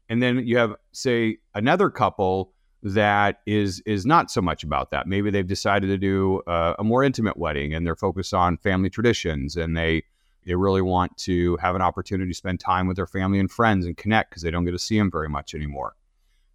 And 0.10 0.22
then 0.22 0.46
you 0.48 0.58
have, 0.58 0.76
say, 0.94 1.38
another 1.54 1.92
couple 1.92 2.54
that 2.82 3.42
is 3.46 3.82
is 3.86 4.06
not 4.06 4.30
so 4.30 4.42
much 4.42 4.64
about 4.64 4.92
that. 4.92 5.08
Maybe 5.08 5.30
they've 5.30 5.46
decided 5.46 5.88
to 5.88 5.98
do 5.98 6.42
uh, 6.48 6.74
a 6.78 6.84
more 6.84 7.04
intimate 7.04 7.38
wedding 7.38 7.74
and 7.74 7.86
they're 7.86 7.96
focused 7.96 8.34
on 8.34 8.58
family 8.58 8.90
traditions 8.90 9.56
and 9.56 9.78
they 9.78 10.04
they 10.46 10.56
really 10.56 10.82
want 10.82 11.18
to 11.18 11.58
have 11.58 11.76
an 11.76 11.82
opportunity 11.82 12.32
to 12.32 12.38
spend 12.38 12.60
time 12.60 12.88
with 12.88 12.98
their 12.98 13.08
family 13.08 13.40
and 13.40 13.50
friends 13.50 13.86
and 13.86 13.98
connect 13.98 14.32
because 14.32 14.44
they 14.44 14.52
don't 14.52 14.66
get 14.66 14.72
to 14.72 14.80
see 14.80 14.98
them 14.98 15.10
very 15.10 15.30
much 15.30 15.56
anymore. 15.56 15.96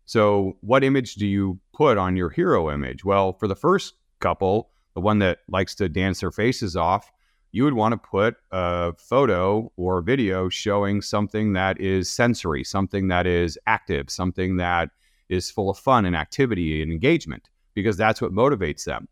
So, 0.06 0.56
what 0.60 0.82
image 0.82 1.14
do 1.14 1.26
you 1.26 1.60
put 1.80 1.96
on 1.96 2.14
your 2.14 2.28
hero 2.28 2.70
image? 2.70 3.06
Well, 3.06 3.32
for 3.32 3.48
the 3.48 3.56
first 3.56 3.94
couple, 4.18 4.68
the 4.92 5.00
one 5.00 5.18
that 5.20 5.38
likes 5.48 5.74
to 5.76 5.88
dance 5.88 6.20
their 6.20 6.30
faces 6.30 6.76
off, 6.76 7.10
you 7.52 7.64
would 7.64 7.72
want 7.72 7.92
to 7.92 7.96
put 7.96 8.36
a 8.50 8.92
photo 8.98 9.72
or 9.78 10.02
video 10.02 10.50
showing 10.50 11.00
something 11.00 11.54
that 11.54 11.80
is 11.80 12.10
sensory, 12.10 12.64
something 12.64 13.08
that 13.08 13.26
is 13.26 13.58
active, 13.66 14.10
something 14.10 14.58
that 14.58 14.90
is 15.30 15.50
full 15.50 15.70
of 15.70 15.78
fun 15.78 16.04
and 16.04 16.14
activity 16.14 16.82
and 16.82 16.92
engagement, 16.92 17.48
because 17.72 17.96
that's 17.96 18.20
what 18.20 18.30
motivates 18.30 18.84
them. 18.84 19.08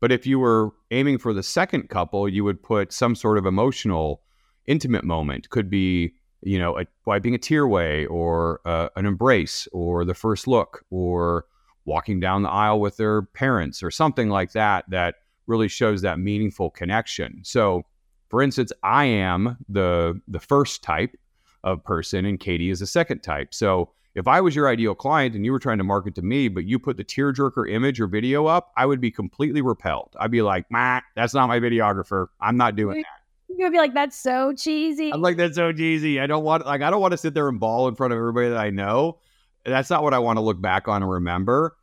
But 0.00 0.10
if 0.10 0.26
you 0.26 0.40
were 0.40 0.72
aiming 0.90 1.18
for 1.18 1.32
the 1.32 1.44
second 1.44 1.90
couple, 1.90 2.28
you 2.28 2.42
would 2.42 2.60
put 2.60 2.92
some 2.92 3.14
sort 3.14 3.38
of 3.38 3.46
emotional, 3.46 4.22
intimate 4.66 5.04
moment. 5.04 5.48
Could 5.50 5.70
be, 5.70 6.14
you 6.42 6.58
know, 6.58 6.76
a, 6.76 6.86
wiping 7.06 7.36
a 7.36 7.38
tear 7.38 7.62
away, 7.62 8.04
or 8.06 8.62
uh, 8.64 8.88
an 8.96 9.06
embrace, 9.06 9.68
or 9.70 10.04
the 10.04 10.14
first 10.14 10.48
look, 10.48 10.84
or 10.90 11.44
walking 11.84 12.20
down 12.20 12.42
the 12.42 12.50
aisle 12.50 12.80
with 12.80 12.96
their 12.96 13.22
parents, 13.22 13.82
or 13.82 13.90
something 13.90 14.28
like 14.28 14.52
that. 14.52 14.84
That 14.88 15.16
really 15.46 15.68
shows 15.68 16.02
that 16.02 16.18
meaningful 16.18 16.70
connection. 16.70 17.40
So, 17.42 17.82
for 18.28 18.42
instance, 18.42 18.72
I 18.82 19.06
am 19.06 19.56
the 19.68 20.20
the 20.28 20.40
first 20.40 20.82
type 20.82 21.16
of 21.64 21.84
person, 21.84 22.24
and 22.24 22.38
Katy 22.38 22.70
is 22.70 22.80
the 22.80 22.86
second 22.86 23.20
type. 23.20 23.52
So, 23.52 23.90
if 24.14 24.26
I 24.26 24.40
was 24.40 24.56
your 24.56 24.68
ideal 24.68 24.94
client 24.94 25.34
and 25.34 25.44
you 25.44 25.52
were 25.52 25.58
trying 25.58 25.78
to 25.78 25.84
market 25.84 26.14
to 26.16 26.22
me, 26.22 26.48
but 26.48 26.64
you 26.64 26.78
put 26.78 26.96
the 26.96 27.04
tearjerker 27.04 27.70
image 27.70 28.00
or 28.00 28.06
video 28.06 28.46
up, 28.46 28.72
I 28.76 28.86
would 28.86 29.00
be 29.00 29.10
completely 29.10 29.62
repelled. 29.62 30.16
I'd 30.18 30.30
be 30.30 30.42
like, 30.42 30.70
"Mah, 30.70 31.00
that's 31.14 31.34
not 31.34 31.48
my 31.48 31.60
videographer. 31.60 32.26
I'm 32.40 32.56
not 32.56 32.76
doing 32.76 32.98
that." 32.98 33.06
You're 33.48 33.58
gonna 33.58 33.70
be 33.70 33.78
like, 33.78 33.94
"That's 33.94 34.16
so 34.16 34.52
cheesy." 34.52 35.12
I'm 35.12 35.22
like, 35.22 35.36
"That's 35.36 35.56
so 35.56 35.72
cheesy." 35.72 36.20
I 36.20 36.26
don't 36.26 36.44
want 36.44 36.66
like 36.66 36.82
I 36.82 36.90
don't 36.90 37.00
want 37.00 37.12
to 37.12 37.18
sit 37.18 37.34
there 37.34 37.48
and 37.48 37.60
bawl 37.60 37.88
in 37.88 37.94
front 37.94 38.12
of 38.12 38.18
everybody 38.18 38.48
that 38.48 38.58
I 38.58 38.70
know. 38.70 39.18
That's 39.64 39.90
not 39.90 40.02
what 40.02 40.14
I 40.14 40.18
want 40.18 40.38
to 40.38 40.42
look 40.42 40.60
back 40.60 40.88
on 40.88 41.02
and 41.02 41.10
remember. 41.10 41.76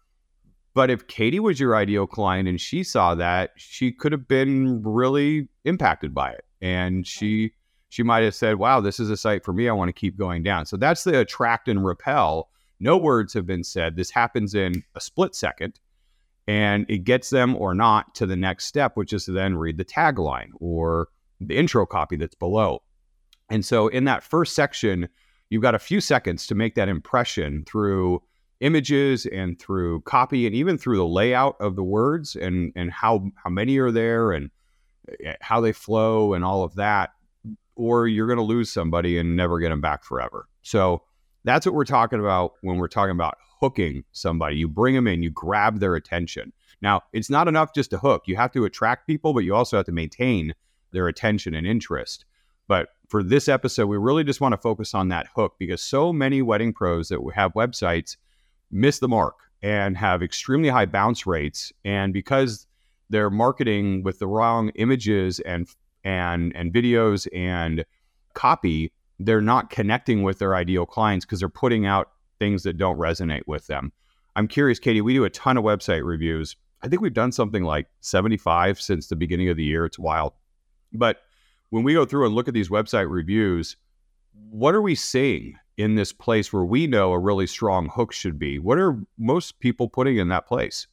But 0.73 0.89
if 0.89 1.07
Katy 1.07 1.39
was 1.39 1.59
your 1.59 1.75
ideal 1.75 2.05
client 2.05 2.47
and 2.47 2.61
she 2.61 2.83
saw 2.83 3.15
that, 3.15 3.51
she 3.57 3.91
could 3.91 4.11
have 4.11 4.27
been 4.27 4.83
really 4.83 5.47
impacted 5.65 6.13
by 6.13 6.31
it. 6.31 6.45
And 6.61 7.05
she 7.05 7.53
she 7.89 8.03
might 8.03 8.23
have 8.23 8.35
said, 8.35 8.57
Wow, 8.57 8.81
this 8.81 8.99
is 8.99 9.09
a 9.09 9.17
site 9.17 9.43
for 9.43 9.53
me. 9.53 9.69
I 9.69 9.73
want 9.73 9.89
to 9.89 9.93
keep 9.93 10.17
going 10.17 10.43
down. 10.43 10.65
So 10.65 10.77
that's 10.77 11.03
the 11.03 11.19
attract 11.19 11.67
and 11.67 11.85
repel. 11.85 12.49
No 12.79 12.97
words 12.97 13.33
have 13.33 13.45
been 13.45 13.63
said. 13.63 13.95
This 13.95 14.11
happens 14.11 14.53
in 14.53 14.83
a 14.93 15.01
split 15.01 15.33
second 15.33 15.79
and 16.47 16.85
it 16.89 16.99
gets 16.99 17.29
them 17.29 17.55
or 17.55 17.73
not 17.73 18.15
to 18.15 18.25
the 18.25 18.35
next 18.35 18.65
step, 18.65 18.95
which 18.95 19.13
is 19.13 19.25
to 19.25 19.31
then 19.31 19.57
read 19.57 19.77
the 19.77 19.85
tagline 19.85 20.49
or 20.59 21.09
the 21.41 21.57
intro 21.57 21.85
copy 21.85 22.15
that's 22.15 22.35
below. 22.35 22.81
And 23.49 23.65
so 23.65 23.87
in 23.87 24.05
that 24.05 24.23
first 24.23 24.55
section, 24.55 25.09
you've 25.49 25.61
got 25.61 25.75
a 25.75 25.79
few 25.79 26.01
seconds 26.01 26.47
to 26.47 26.55
make 26.55 26.75
that 26.75 26.89
impression 26.89 27.63
through 27.65 28.21
images 28.59 29.25
and 29.27 29.59
through 29.59 30.01
copy 30.01 30.45
and 30.47 30.55
even 30.55 30.77
through 30.77 30.97
the 30.97 31.05
layout 31.05 31.55
of 31.59 31.75
the 31.75 31.83
words 31.83 32.35
and 32.35 32.71
and 32.75 32.91
how 32.91 33.29
how 33.43 33.49
many 33.49 33.77
are 33.77 33.91
there 33.91 34.31
and 34.31 34.49
eh, 35.23 35.35
how 35.41 35.61
they 35.61 35.71
flow 35.71 36.33
and 36.33 36.43
all 36.43 36.63
of 36.63 36.73
that 36.75 37.11
or 37.75 38.07
you're 38.07 38.25
going 38.27 38.37
to 38.37 38.43
lose 38.43 38.71
somebody 38.71 39.19
and 39.19 39.35
never 39.35 39.59
get 39.59 39.69
them 39.69 39.81
back 39.81 40.03
forever. 40.03 40.47
So 40.63 41.03
that's 41.43 41.65
what 41.65 41.75
we're 41.75 41.85
talking 41.85 42.19
about 42.19 42.53
when 42.61 42.77
we're 42.77 42.87
talking 42.87 43.11
about 43.11 43.37
hooking 43.61 44.03
somebody. 44.11 44.55
You 44.55 44.67
bring 44.67 44.95
them 44.95 45.07
in 45.07 45.21
you 45.21 45.29
grab 45.29 45.79
their 45.79 45.95
attention. 45.95 46.51
Now 46.81 47.01
it's 47.13 47.29
not 47.29 47.47
enough 47.47 47.73
just 47.75 47.91
to 47.91 47.99
hook. 47.99 48.23
You 48.25 48.35
have 48.37 48.51
to 48.53 48.65
attract 48.65 49.07
people 49.07 49.33
but 49.33 49.43
you 49.43 49.53
also 49.53 49.77
have 49.77 49.85
to 49.85 49.91
maintain 49.91 50.55
their 50.91 51.07
attention 51.07 51.53
and 51.53 51.67
interest 51.67 52.25
but 52.67 52.89
for 53.07 53.23
this 53.23 53.47
episode 53.47 53.87
we 53.87 53.97
really 53.97 54.23
just 54.23 54.41
want 54.41 54.53
to 54.53 54.57
focus 54.57 54.93
on 54.93 55.07
that 55.07 55.27
hook 55.35 55.55
because 55.59 55.81
so 55.81 56.11
many 56.11 56.41
wedding 56.41 56.73
pros 56.73 57.09
that 57.09 57.19
have 57.35 57.53
websites 57.53 58.17
miss 58.71 58.99
the 58.99 59.07
mark 59.07 59.35
and 59.61 59.97
have 59.97 60.21
extremely 60.21 60.69
high 60.69 60.85
bounce 60.85 61.25
rates. 61.25 61.71
And 61.83 62.13
because 62.13 62.67
they're 63.09 63.29
marketing 63.29 64.03
with 64.03 64.19
the 64.19 64.27
wrong 64.27 64.69
images 64.75 65.39
and 65.41 65.67
and 66.03 66.55
and 66.55 66.73
videos 66.73 67.27
and 67.33 67.85
copy, 68.33 68.91
they're 69.19 69.41
not 69.41 69.69
connecting 69.69 70.23
with 70.23 70.39
their 70.39 70.55
ideal 70.55 70.85
clients 70.85 71.25
because 71.25 71.39
they're 71.39 71.49
putting 71.49 71.85
out 71.85 72.11
things 72.39 72.63
that 72.63 72.77
don't 72.77 72.97
resonate 72.97 73.43
with 73.47 73.67
them. 73.67 73.91
I'm 74.35 74.47
curious, 74.47 74.77
Katy, 74.77 75.01
we 75.01 75.13
do 75.13 75.23
a 75.23 75.29
ton 75.31 75.57
of 75.57 75.63
website 75.63 76.05
reviews. 76.05 76.55
I 76.83 76.87
think 76.87 77.01
we've 77.01 77.13
done 77.13 77.31
something 77.31 77.63
like 77.63 77.87
75 78.01 78.79
since 78.79 79.07
the 79.07 79.15
beginning 79.15 79.49
of 79.49 79.57
the 79.57 79.63
year. 79.63 79.85
It's 79.85 79.97
wild. 79.97 80.33
But 80.93 81.21
when 81.69 81.83
we 81.83 81.93
go 81.93 82.05
through 82.05 82.25
and 82.25 82.35
look 82.35 82.47
at 82.47 82.53
these 82.53 82.69
website 82.69 83.09
reviews, 83.09 83.77
what 84.49 84.73
are 84.73 84.81
we 84.81 84.95
seeing 84.95 85.55
in 85.77 85.95
this 85.95 86.11
place 86.13 86.51
where 86.51 86.65
we 86.65 86.87
know 86.87 87.11
a 87.11 87.19
really 87.19 87.47
strong 87.47 87.89
hook 87.89 88.11
should 88.11 88.39
be? 88.39 88.59
What 88.59 88.77
are 88.77 88.99
most 89.17 89.59
people 89.59 89.87
putting 89.87 90.17
in 90.17 90.29
that 90.29 90.47
place? 90.47 90.87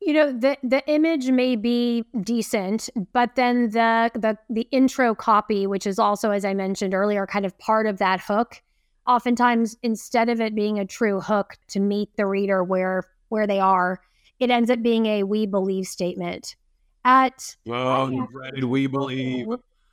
You 0.00 0.12
know, 0.12 0.32
the 0.32 0.56
the 0.62 0.86
image 0.88 1.30
may 1.30 1.56
be 1.56 2.04
decent, 2.22 2.90
but 3.12 3.34
then 3.34 3.70
the 3.70 4.10
the 4.14 4.38
the 4.50 4.68
intro 4.70 5.14
copy, 5.14 5.66
which 5.66 5.86
is 5.86 5.98
also, 5.98 6.30
as 6.30 6.44
I 6.44 6.54
mentioned 6.54 6.94
earlier, 6.94 7.26
kind 7.26 7.46
of 7.46 7.58
part 7.58 7.86
of 7.86 7.98
that 7.98 8.20
hook, 8.20 8.62
oftentimes 9.06 9.76
instead 9.82 10.28
of 10.28 10.40
it 10.40 10.54
being 10.54 10.78
a 10.78 10.84
true 10.84 11.20
hook 11.20 11.56
to 11.68 11.80
meet 11.80 12.14
the 12.16 12.26
reader 12.26 12.62
where 12.62 13.04
where 13.30 13.46
they 13.46 13.58
are, 13.58 14.00
it 14.38 14.50
ends 14.50 14.70
up 14.70 14.82
being 14.82 15.06
a 15.06 15.22
we 15.24 15.46
believe 15.46 15.86
statement. 15.86 16.56
At 17.04 17.56
oh, 17.68 18.10
you 18.10 18.28
read 18.32 18.64
we 18.64 18.86
believe 18.86 19.46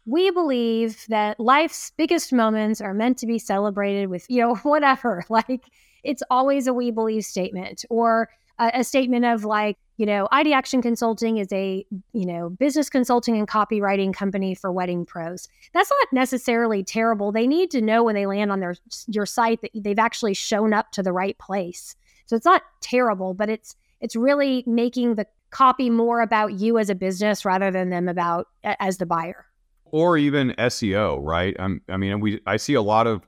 we 0.05 0.31
believe 0.31 1.05
that 1.07 1.39
life's 1.39 1.91
biggest 1.97 2.33
moments 2.33 2.81
are 2.81 2.93
meant 2.93 3.17
to 3.19 3.27
be 3.27 3.39
celebrated 3.39 4.07
with, 4.07 4.25
you 4.29 4.41
know, 4.41 4.55
whatever. 4.63 5.23
Like 5.33 5.63
it's 6.03 6.21
always 6.29 6.67
a 6.67 6.73
we 6.73 6.91
believe 6.91 7.25
statement 7.25 7.85
or 7.89 8.29
a, 8.59 8.71
a, 8.75 8.83
statement 8.83 9.25
of 9.25 9.45
like, 9.45 9.77
you 9.97 10.05
know, 10.05 10.27
ID 10.31 10.53
Action 10.53 10.81
Consulting 10.81 11.37
is 11.37 11.51
a, 11.51 11.85
you 12.13 12.25
know, 12.25 12.49
business 12.49 12.89
consulting 12.89 13.37
and 13.37 13.47
copywriting 13.47 14.13
company 14.13 14.53
for 14.53 14.71
wedding 14.71 15.05
pros. 15.05 15.47
That's 15.73 15.89
not 15.89 16.13
necessarily 16.13 16.83
terrible. 16.83 17.31
They 17.31 17.47
need 17.47 17.71
to 17.71 17.81
know 17.81 18.03
when 18.03 18.15
they 18.15 18.25
land 18.25 18.51
on 18.51 18.59
their 18.59 18.75
your 19.07 19.25
site 19.25 19.61
that 19.61 19.71
they've 19.73 19.97
actually 19.97 20.35
shown 20.35 20.73
up 20.73 20.91
to 20.91 21.03
the 21.03 21.13
right 21.13 21.37
place. 21.39 21.95
So 22.27 22.35
it's 22.35 22.45
not 22.45 22.61
terrible, 22.81 23.33
but 23.33 23.49
it's 23.49 23.75
it's 24.01 24.15
really 24.15 24.63
making 24.67 25.15
the 25.15 25.25
copy 25.49 25.89
more 25.89 26.21
about 26.21 26.53
you 26.53 26.77
as 26.77 26.89
a 26.89 26.95
business 26.95 27.45
rather 27.45 27.71
than 27.71 27.89
them 27.89 28.07
about 28.07 28.47
as 28.63 28.97
the 28.97 29.05
buyer 29.05 29.45
or 29.93 30.17
even 30.17 30.55
SEO, 30.57 31.19
right? 31.21 31.55
I'm, 31.59 31.79
I 31.87 31.97
mean, 31.97 32.19
we 32.19 32.41
I 32.47 32.57
see 32.57 32.73
a 32.73 32.81
lot 32.81 33.05
of 33.05 33.27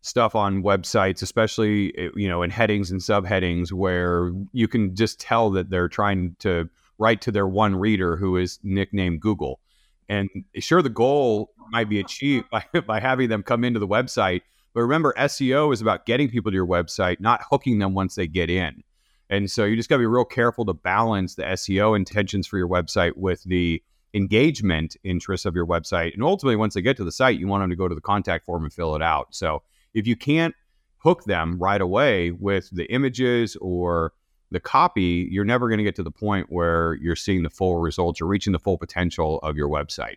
stuff 0.00 0.34
on 0.34 0.62
websites, 0.62 1.20
especially 1.20 1.96
eh, 1.98 2.08
you 2.16 2.26
know 2.26 2.42
in 2.42 2.50
headings 2.50 2.90
and 2.90 3.00
subheadings, 3.00 3.70
where 3.70 4.32
you 4.52 4.66
can 4.66 4.96
just 4.96 5.20
tell 5.20 5.50
that 5.50 5.68
they're 5.68 5.88
trying 5.88 6.34
to 6.38 6.70
write 6.98 7.20
to 7.20 7.30
their 7.30 7.46
one 7.46 7.76
reader 7.76 8.16
who 8.16 8.38
is 8.38 8.58
nicknamed 8.62 9.20
Google. 9.20 9.60
And 10.08 10.30
sure, 10.58 10.80
the 10.80 10.88
goal 10.88 11.50
might 11.70 11.90
be 11.90 12.00
achieved 12.00 12.48
by, 12.50 12.64
by 12.86 12.98
having 12.98 13.28
them 13.28 13.42
come 13.42 13.62
into 13.62 13.78
the 13.78 13.86
website. 13.86 14.40
But 14.72 14.82
remember, 14.82 15.14
SEO 15.18 15.72
is 15.72 15.82
about 15.82 16.06
getting 16.06 16.30
people 16.30 16.50
to 16.50 16.54
your 16.54 16.66
website, 16.66 17.20
not 17.20 17.42
hooking 17.50 17.78
them 17.78 17.92
once 17.92 18.14
they 18.14 18.26
get 18.26 18.48
in. 18.48 18.82
And 19.28 19.50
so 19.50 19.64
you 19.64 19.76
just 19.76 19.88
got 19.90 19.96
to 19.96 20.00
be 20.00 20.06
real 20.06 20.24
careful 20.24 20.64
to 20.64 20.72
balance 20.72 21.34
the 21.34 21.42
SEO 21.42 21.96
intentions 21.96 22.46
for 22.46 22.56
your 22.56 22.68
website 22.68 23.16
with 23.16 23.42
the 23.44 23.82
engagement 24.16 24.96
interests 25.04 25.44
of 25.44 25.54
your 25.54 25.66
website. 25.66 26.14
And 26.14 26.24
ultimately, 26.24 26.56
once 26.56 26.74
they 26.74 26.82
get 26.82 26.96
to 26.96 27.04
the 27.04 27.12
site, 27.12 27.38
you 27.38 27.46
want 27.46 27.62
them 27.62 27.70
to 27.70 27.76
go 27.76 27.86
to 27.86 27.94
the 27.94 28.00
contact 28.00 28.46
form 28.46 28.64
and 28.64 28.72
fill 28.72 28.96
it 28.96 29.02
out. 29.02 29.34
So 29.34 29.62
if 29.94 30.06
you 30.06 30.16
can't 30.16 30.54
hook 30.98 31.24
them 31.24 31.58
right 31.58 31.80
away 31.80 32.30
with 32.30 32.70
the 32.72 32.90
images 32.92 33.56
or 33.60 34.12
the 34.50 34.60
copy, 34.60 35.28
you're 35.30 35.44
never 35.44 35.68
going 35.68 35.78
to 35.78 35.84
get 35.84 35.96
to 35.96 36.02
the 36.02 36.10
point 36.10 36.46
where 36.48 36.94
you're 36.94 37.14
seeing 37.14 37.42
the 37.42 37.50
full 37.50 37.76
results 37.76 38.20
or 38.20 38.26
reaching 38.26 38.52
the 38.52 38.58
full 38.58 38.78
potential 38.78 39.38
of 39.40 39.56
your 39.56 39.68
website. 39.68 40.16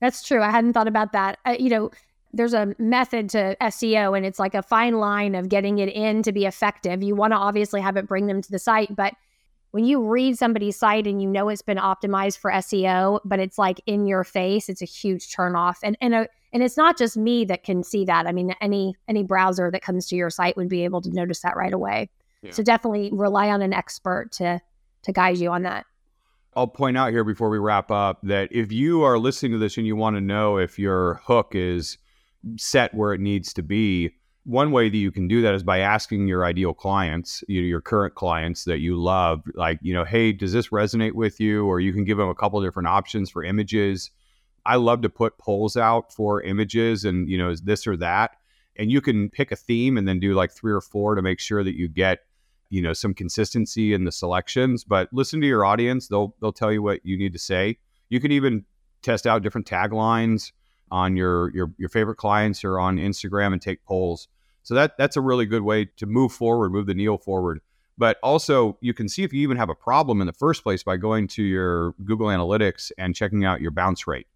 That's 0.00 0.22
true. 0.22 0.42
I 0.42 0.50
hadn't 0.50 0.74
thought 0.74 0.88
about 0.88 1.12
that. 1.12 1.38
Uh, 1.46 1.56
you 1.58 1.70
know, 1.70 1.90
there's 2.34 2.54
a 2.54 2.74
method 2.78 3.30
to 3.30 3.56
SEO 3.60 4.16
and 4.16 4.26
it's 4.26 4.38
like 4.38 4.54
a 4.54 4.62
fine 4.62 4.98
line 4.98 5.34
of 5.34 5.48
getting 5.48 5.78
it 5.78 5.88
in 5.88 6.22
to 6.22 6.32
be 6.32 6.44
effective. 6.44 7.02
You 7.02 7.14
want 7.14 7.32
to 7.32 7.36
obviously 7.36 7.80
have 7.80 7.96
it 7.96 8.06
bring 8.06 8.26
them 8.26 8.42
to 8.42 8.50
the 8.50 8.58
site, 8.58 8.94
but 8.94 9.14
when 9.72 9.84
you 9.84 10.06
read 10.06 10.38
somebody's 10.38 10.78
site 10.78 11.06
and 11.06 11.20
you 11.20 11.28
know 11.28 11.48
it's 11.48 11.62
been 11.62 11.78
optimized 11.78 12.38
for 12.38 12.50
SEO, 12.50 13.20
but 13.24 13.40
it's 13.40 13.58
like 13.58 13.80
in 13.86 14.06
your 14.06 14.22
face, 14.22 14.68
it's 14.68 14.82
a 14.82 14.86
huge 14.86 15.34
turnoff. 15.34 15.76
And 15.82 15.96
and 16.00 16.14
a, 16.14 16.28
and 16.52 16.62
it's 16.62 16.76
not 16.76 16.96
just 16.96 17.16
me 17.16 17.44
that 17.46 17.64
can 17.64 17.82
see 17.82 18.04
that. 18.04 18.26
I 18.26 18.32
mean, 18.32 18.54
any 18.60 18.94
any 19.08 19.22
browser 19.22 19.70
that 19.70 19.82
comes 19.82 20.06
to 20.08 20.16
your 20.16 20.30
site 20.30 20.56
would 20.56 20.68
be 20.68 20.84
able 20.84 21.00
to 21.00 21.10
notice 21.10 21.40
that 21.40 21.56
right 21.56 21.72
away. 21.72 22.10
Yeah. 22.42 22.52
So 22.52 22.62
definitely 22.62 23.10
rely 23.12 23.48
on 23.48 23.62
an 23.62 23.72
expert 23.72 24.30
to 24.32 24.60
to 25.02 25.12
guide 25.12 25.38
you 25.38 25.50
on 25.50 25.62
that. 25.62 25.86
I'll 26.54 26.66
point 26.68 26.98
out 26.98 27.10
here 27.10 27.24
before 27.24 27.48
we 27.48 27.58
wrap 27.58 27.90
up 27.90 28.20
that 28.24 28.52
if 28.52 28.70
you 28.70 29.02
are 29.02 29.18
listening 29.18 29.52
to 29.52 29.58
this 29.58 29.78
and 29.78 29.86
you 29.86 29.96
want 29.96 30.16
to 30.16 30.20
know 30.20 30.58
if 30.58 30.78
your 30.78 31.14
hook 31.24 31.54
is 31.54 31.96
set 32.58 32.92
where 32.92 33.14
it 33.14 33.20
needs 33.20 33.54
to 33.54 33.62
be, 33.62 34.10
one 34.44 34.72
way 34.72 34.88
that 34.88 34.96
you 34.96 35.12
can 35.12 35.28
do 35.28 35.42
that 35.42 35.54
is 35.54 35.62
by 35.62 35.78
asking 35.78 36.26
your 36.26 36.44
ideal 36.44 36.74
clients, 36.74 37.44
your 37.46 37.80
current 37.80 38.14
clients 38.14 38.64
that 38.64 38.80
you 38.80 39.00
love, 39.00 39.42
like, 39.54 39.78
you 39.82 39.94
know, 39.94 40.04
hey, 40.04 40.32
does 40.32 40.52
this 40.52 40.68
resonate 40.68 41.12
with 41.12 41.38
you? 41.38 41.66
Or 41.66 41.78
you 41.78 41.92
can 41.92 42.04
give 42.04 42.18
them 42.18 42.28
a 42.28 42.34
couple 42.34 42.58
of 42.58 42.64
different 42.64 42.88
options 42.88 43.30
for 43.30 43.44
images. 43.44 44.10
I 44.66 44.76
love 44.76 45.02
to 45.02 45.08
put 45.08 45.38
polls 45.38 45.76
out 45.76 46.12
for 46.12 46.42
images 46.42 47.04
and, 47.04 47.28
you 47.28 47.38
know, 47.38 47.50
is 47.50 47.62
this 47.62 47.86
or 47.86 47.96
that. 47.98 48.32
And 48.76 48.90
you 48.90 49.00
can 49.00 49.30
pick 49.30 49.52
a 49.52 49.56
theme 49.56 49.96
and 49.96 50.08
then 50.08 50.18
do 50.18 50.34
like 50.34 50.50
three 50.50 50.72
or 50.72 50.80
four 50.80 51.14
to 51.14 51.22
make 51.22 51.38
sure 51.38 51.62
that 51.62 51.76
you 51.76 51.88
get 51.88 52.20
you 52.70 52.80
know 52.80 52.94
some 52.94 53.12
consistency 53.12 53.92
in 53.92 54.04
the 54.04 54.10
selections 54.10 54.82
but 54.82 55.06
listen 55.12 55.42
to 55.42 55.46
your 55.46 55.62
audience 55.62 56.08
they'll 56.08 56.34
they'll 56.40 56.54
tell 56.54 56.72
you 56.72 56.80
what 56.80 57.04
you 57.04 57.18
need 57.18 57.34
to 57.34 57.38
say 57.38 57.76
you 58.08 58.18
can 58.18 58.32
even 58.32 58.64
test 59.02 59.26
out 59.26 59.42
different 59.42 59.66
taglines 59.66 60.52
on 60.92 61.16
your 61.16 61.50
your 61.52 61.72
your 61.78 61.88
favorite 61.88 62.16
clients 62.16 62.62
or 62.62 62.78
on 62.78 62.98
Instagram 62.98 63.52
and 63.52 63.60
take 63.60 63.84
polls. 63.84 64.28
So 64.62 64.74
that 64.74 64.96
that's 64.96 65.16
a 65.16 65.20
really 65.20 65.46
good 65.46 65.62
way 65.62 65.86
to 65.96 66.06
move 66.06 66.32
forward 66.32 66.70
move 66.70 66.86
the 66.86 66.94
needle 66.94 67.18
forward. 67.18 67.60
But 67.98 68.18
also 68.22 68.78
you 68.80 68.94
can 68.94 69.08
see 69.08 69.24
if 69.24 69.32
you 69.32 69.40
even 69.42 69.56
have 69.56 69.70
a 69.70 69.74
problem 69.74 70.20
in 70.20 70.26
the 70.26 70.32
first 70.32 70.62
place 70.62 70.82
by 70.82 70.96
going 70.98 71.26
to 71.28 71.42
your 71.42 71.94
Google 72.04 72.28
Analytics 72.28 72.92
and 72.98 73.16
checking 73.16 73.44
out 73.44 73.60
your 73.60 73.70
bounce 73.70 74.06
rate. 74.06 74.26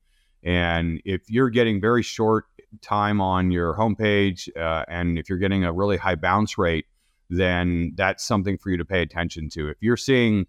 And 0.42 1.00
if 1.04 1.30
you're 1.30 1.50
getting 1.50 1.80
very 1.80 2.02
short 2.02 2.46
time 2.82 3.20
on 3.20 3.50
your 3.50 3.74
homepage 3.74 4.48
uh, 4.56 4.84
and 4.88 5.18
if 5.18 5.28
you're 5.28 5.38
getting 5.38 5.64
a 5.64 5.72
really 5.72 5.96
high 5.96 6.14
bounce 6.14 6.58
rate 6.58 6.86
then 7.28 7.92
that's 7.96 8.24
something 8.24 8.56
for 8.56 8.70
you 8.70 8.76
to 8.76 8.84
pay 8.84 9.02
attention 9.02 9.48
to. 9.50 9.68
If 9.68 9.78
you're 9.80 9.96
seeing 9.96 10.46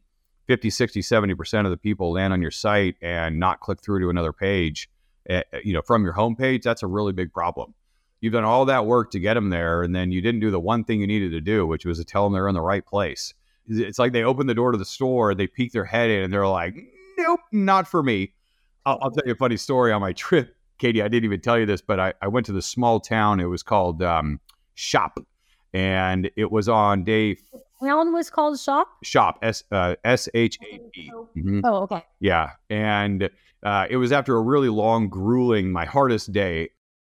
50, 0.47 0.69
60, 0.69 1.01
70% 1.01 1.65
of 1.65 1.71
the 1.71 1.77
people 1.77 2.13
land 2.13 2.33
on 2.33 2.41
your 2.41 2.51
site 2.51 2.95
and 3.01 3.39
not 3.39 3.59
click 3.59 3.81
through 3.81 4.01
to 4.01 4.09
another 4.09 4.33
page, 4.33 4.89
you 5.63 5.73
know, 5.73 5.81
from 5.81 6.03
your 6.03 6.13
homepage, 6.13 6.63
that's 6.63 6.83
a 6.83 6.87
really 6.87 7.13
big 7.13 7.33
problem. 7.33 7.73
You've 8.21 8.33
done 8.33 8.43
all 8.43 8.65
that 8.65 8.85
work 8.85 9.11
to 9.11 9.19
get 9.19 9.35
them 9.35 9.49
there, 9.49 9.83
and 9.83 9.95
then 9.95 10.11
you 10.11 10.21
didn't 10.21 10.41
do 10.41 10.51
the 10.51 10.59
one 10.59 10.83
thing 10.83 11.01
you 11.01 11.07
needed 11.07 11.31
to 11.31 11.41
do, 11.41 11.67
which 11.67 11.85
was 11.85 11.99
to 11.99 12.05
tell 12.05 12.23
them 12.23 12.33
they're 12.33 12.47
in 12.47 12.55
the 12.55 12.61
right 12.61 12.85
place. 12.85 13.33
It's 13.67 13.99
like 13.99 14.13
they 14.13 14.23
open 14.23 14.47
the 14.47 14.53
door 14.53 14.71
to 14.71 14.77
the 14.77 14.85
store, 14.85 15.35
they 15.35 15.47
peek 15.47 15.71
their 15.71 15.85
head 15.85 16.09
in, 16.09 16.23
and 16.23 16.33
they're 16.33 16.47
like, 16.47 16.75
"Nope, 17.17 17.41
not 17.51 17.87
for 17.87 18.01
me." 18.01 18.33
I'll, 18.85 18.97
I'll 19.01 19.11
tell 19.11 19.23
you 19.25 19.33
a 19.33 19.35
funny 19.35 19.57
story 19.57 19.91
on 19.91 20.01
my 20.01 20.13
trip, 20.13 20.55
Katy. 20.79 21.01
I 21.01 21.07
didn't 21.07 21.25
even 21.25 21.41
tell 21.41 21.59
you 21.59 21.65
this, 21.65 21.81
but 21.81 21.99
I, 21.99 22.13
I 22.21 22.27
went 22.27 22.45
to 22.47 22.53
this 22.53 22.65
small 22.65 22.99
town. 22.99 23.39
It 23.39 23.45
was 23.45 23.63
called 23.63 24.01
um, 24.01 24.39
Shop 24.73 25.19
and 25.73 26.29
it 26.35 26.51
was 26.51 26.67
on 26.67 27.03
day. 27.03 27.37
Town 27.81 28.13
was 28.13 28.29
called 28.29 28.59
Shop. 28.59 28.87
Shop 29.03 29.39
S 29.41 29.63
uh, 29.71 29.95
S 30.03 30.29
H 30.33 30.57
A 30.61 30.79
P. 30.91 31.11
Mm-hmm. 31.37 31.61
Oh, 31.63 31.83
okay. 31.83 32.03
Yeah, 32.19 32.51
and 32.69 33.29
uh, 33.63 33.87
it 33.89 33.97
was 33.97 34.11
after 34.11 34.35
a 34.35 34.41
really 34.41 34.69
long, 34.69 35.09
grueling, 35.09 35.71
my 35.71 35.85
hardest 35.85 36.31
day. 36.31 36.69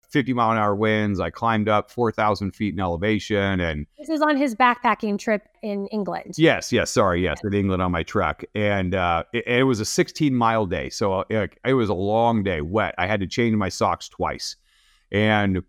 50 0.10 0.34
mile 0.34 0.52
an 0.52 0.58
hour 0.58 0.76
winds. 0.76 1.20
I 1.20 1.30
climbed 1.30 1.70
up 1.70 1.92
4,000 1.92 2.56
feet 2.56 2.74
in 2.74 2.80
elevation. 2.80 3.60
And 3.60 3.86
this 3.98 4.10
is 4.10 4.22
on 4.22 4.38
his 4.38 4.56
backpacking 4.56 5.20
trip 5.20 5.48
in 5.62 5.86
England. 5.88 6.34
Yes, 6.36 6.72
yes. 6.72 6.90
Sorry. 6.90 7.24
Yes, 7.24 7.40
in 7.44 7.54
England 7.54 7.82
on 7.82 7.92
my 7.92 8.02
truck. 8.02 8.44
And 8.56 8.96
uh, 8.96 9.24
it, 9.34 9.46
it, 9.46 9.64
was 9.64 9.80
a 9.80 9.86
16 9.86 10.34
mile 10.34 10.66
day. 10.66 10.90
So 10.90 11.14
uh, 11.14 11.24
it, 11.30 11.60
it 11.64 11.74
was 11.74 11.90
a 11.90 11.94
long 11.94 12.42
day, 12.42 12.62
wet. 12.62 12.96
I 12.98 13.06
had 13.06 13.20
to 13.20 13.28
change 13.28 13.56
my 13.56 13.70
socks 13.70 14.10
twice. 14.10 14.56
And 15.12 15.62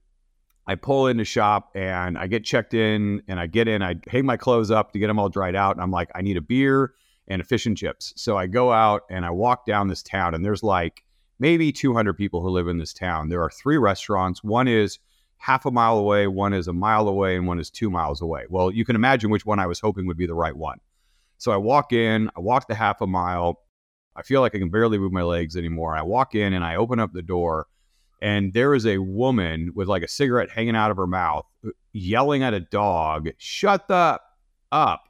I 0.70 0.76
pull 0.76 1.08
in 1.08 1.16
the 1.16 1.24
shop 1.24 1.72
and 1.74 2.16
I 2.16 2.28
get 2.28 2.44
checked 2.44 2.74
in 2.74 3.24
and 3.26 3.40
I 3.40 3.48
get 3.48 3.66
in, 3.66 3.82
I 3.82 3.96
hang 4.06 4.24
my 4.24 4.36
clothes 4.36 4.70
up 4.70 4.92
to 4.92 5.00
get 5.00 5.08
them 5.08 5.18
all 5.18 5.28
dried 5.28 5.56
out. 5.56 5.74
And 5.74 5.82
I'm 5.82 5.90
like, 5.90 6.12
I 6.14 6.22
need 6.22 6.36
a 6.36 6.40
beer 6.40 6.94
and 7.26 7.42
a 7.42 7.44
fish 7.44 7.66
and 7.66 7.76
chips. 7.76 8.12
So 8.14 8.36
I 8.36 8.46
go 8.46 8.70
out 8.70 9.02
and 9.10 9.26
I 9.26 9.30
walk 9.30 9.66
down 9.66 9.88
this 9.88 10.00
town 10.00 10.32
and 10.32 10.44
there's 10.44 10.62
like 10.62 11.02
maybe 11.40 11.72
200 11.72 12.14
people 12.14 12.40
who 12.40 12.50
live 12.50 12.68
in 12.68 12.78
this 12.78 12.92
town. 12.92 13.30
There 13.30 13.42
are 13.42 13.50
three 13.50 13.78
restaurants. 13.78 14.44
One 14.44 14.68
is 14.68 15.00
half 15.38 15.66
a 15.66 15.72
mile 15.72 15.98
away, 15.98 16.28
one 16.28 16.52
is 16.52 16.68
a 16.68 16.72
mile 16.72 17.08
away, 17.08 17.34
and 17.34 17.48
one 17.48 17.58
is 17.58 17.68
two 17.68 17.90
miles 17.90 18.22
away. 18.22 18.44
Well, 18.48 18.70
you 18.70 18.84
can 18.84 18.94
imagine 18.94 19.28
which 19.28 19.44
one 19.44 19.58
I 19.58 19.66
was 19.66 19.80
hoping 19.80 20.06
would 20.06 20.18
be 20.18 20.26
the 20.26 20.34
right 20.34 20.56
one. 20.56 20.78
So 21.38 21.50
I 21.50 21.56
walk 21.56 21.92
in, 21.92 22.30
I 22.36 22.40
walk 22.40 22.68
the 22.68 22.76
half 22.76 23.00
a 23.00 23.08
mile. 23.08 23.60
I 24.14 24.22
feel 24.22 24.40
like 24.40 24.54
I 24.54 24.58
can 24.60 24.70
barely 24.70 24.98
move 24.98 25.10
my 25.10 25.24
legs 25.24 25.56
anymore. 25.56 25.96
I 25.96 26.02
walk 26.02 26.36
in 26.36 26.52
and 26.52 26.64
I 26.64 26.76
open 26.76 27.00
up 27.00 27.12
the 27.12 27.22
door 27.22 27.66
and 28.20 28.52
there 28.52 28.74
is 28.74 28.86
a 28.86 28.98
woman 28.98 29.72
with 29.74 29.88
like 29.88 30.02
a 30.02 30.08
cigarette 30.08 30.50
hanging 30.50 30.76
out 30.76 30.90
of 30.90 30.96
her 30.96 31.06
mouth 31.06 31.46
yelling 31.92 32.42
at 32.42 32.54
a 32.54 32.60
dog, 32.60 33.30
"Shut 33.38 33.88
the 33.88 34.20
up." 34.72 35.04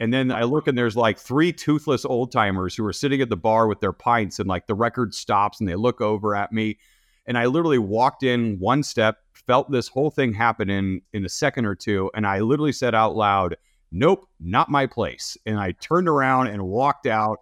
And 0.00 0.12
then 0.12 0.32
I 0.32 0.42
look 0.42 0.66
and 0.66 0.76
there's 0.76 0.96
like 0.96 1.18
three 1.18 1.52
toothless 1.52 2.04
old 2.04 2.32
timers 2.32 2.74
who 2.74 2.84
are 2.84 2.92
sitting 2.92 3.20
at 3.20 3.28
the 3.28 3.36
bar 3.36 3.68
with 3.68 3.80
their 3.80 3.92
pints 3.92 4.38
and 4.38 4.48
like 4.48 4.66
the 4.66 4.74
record 4.74 5.14
stops 5.14 5.60
and 5.60 5.68
they 5.68 5.76
look 5.76 6.00
over 6.00 6.34
at 6.34 6.52
me. 6.52 6.78
And 7.26 7.38
I 7.38 7.46
literally 7.46 7.78
walked 7.78 8.24
in 8.24 8.58
one 8.58 8.82
step, 8.82 9.18
felt 9.46 9.70
this 9.70 9.86
whole 9.88 10.10
thing 10.10 10.32
happen 10.32 10.68
in 10.70 11.02
in 11.12 11.24
a 11.24 11.28
second 11.28 11.66
or 11.66 11.74
two, 11.74 12.10
and 12.14 12.26
I 12.26 12.40
literally 12.40 12.72
said 12.72 12.94
out 12.94 13.14
loud, 13.16 13.56
"Nope, 13.92 14.26
not 14.40 14.70
my 14.70 14.86
place." 14.86 15.36
And 15.46 15.58
I 15.58 15.72
turned 15.72 16.08
around 16.08 16.48
and 16.48 16.62
walked 16.64 17.06
out. 17.06 17.38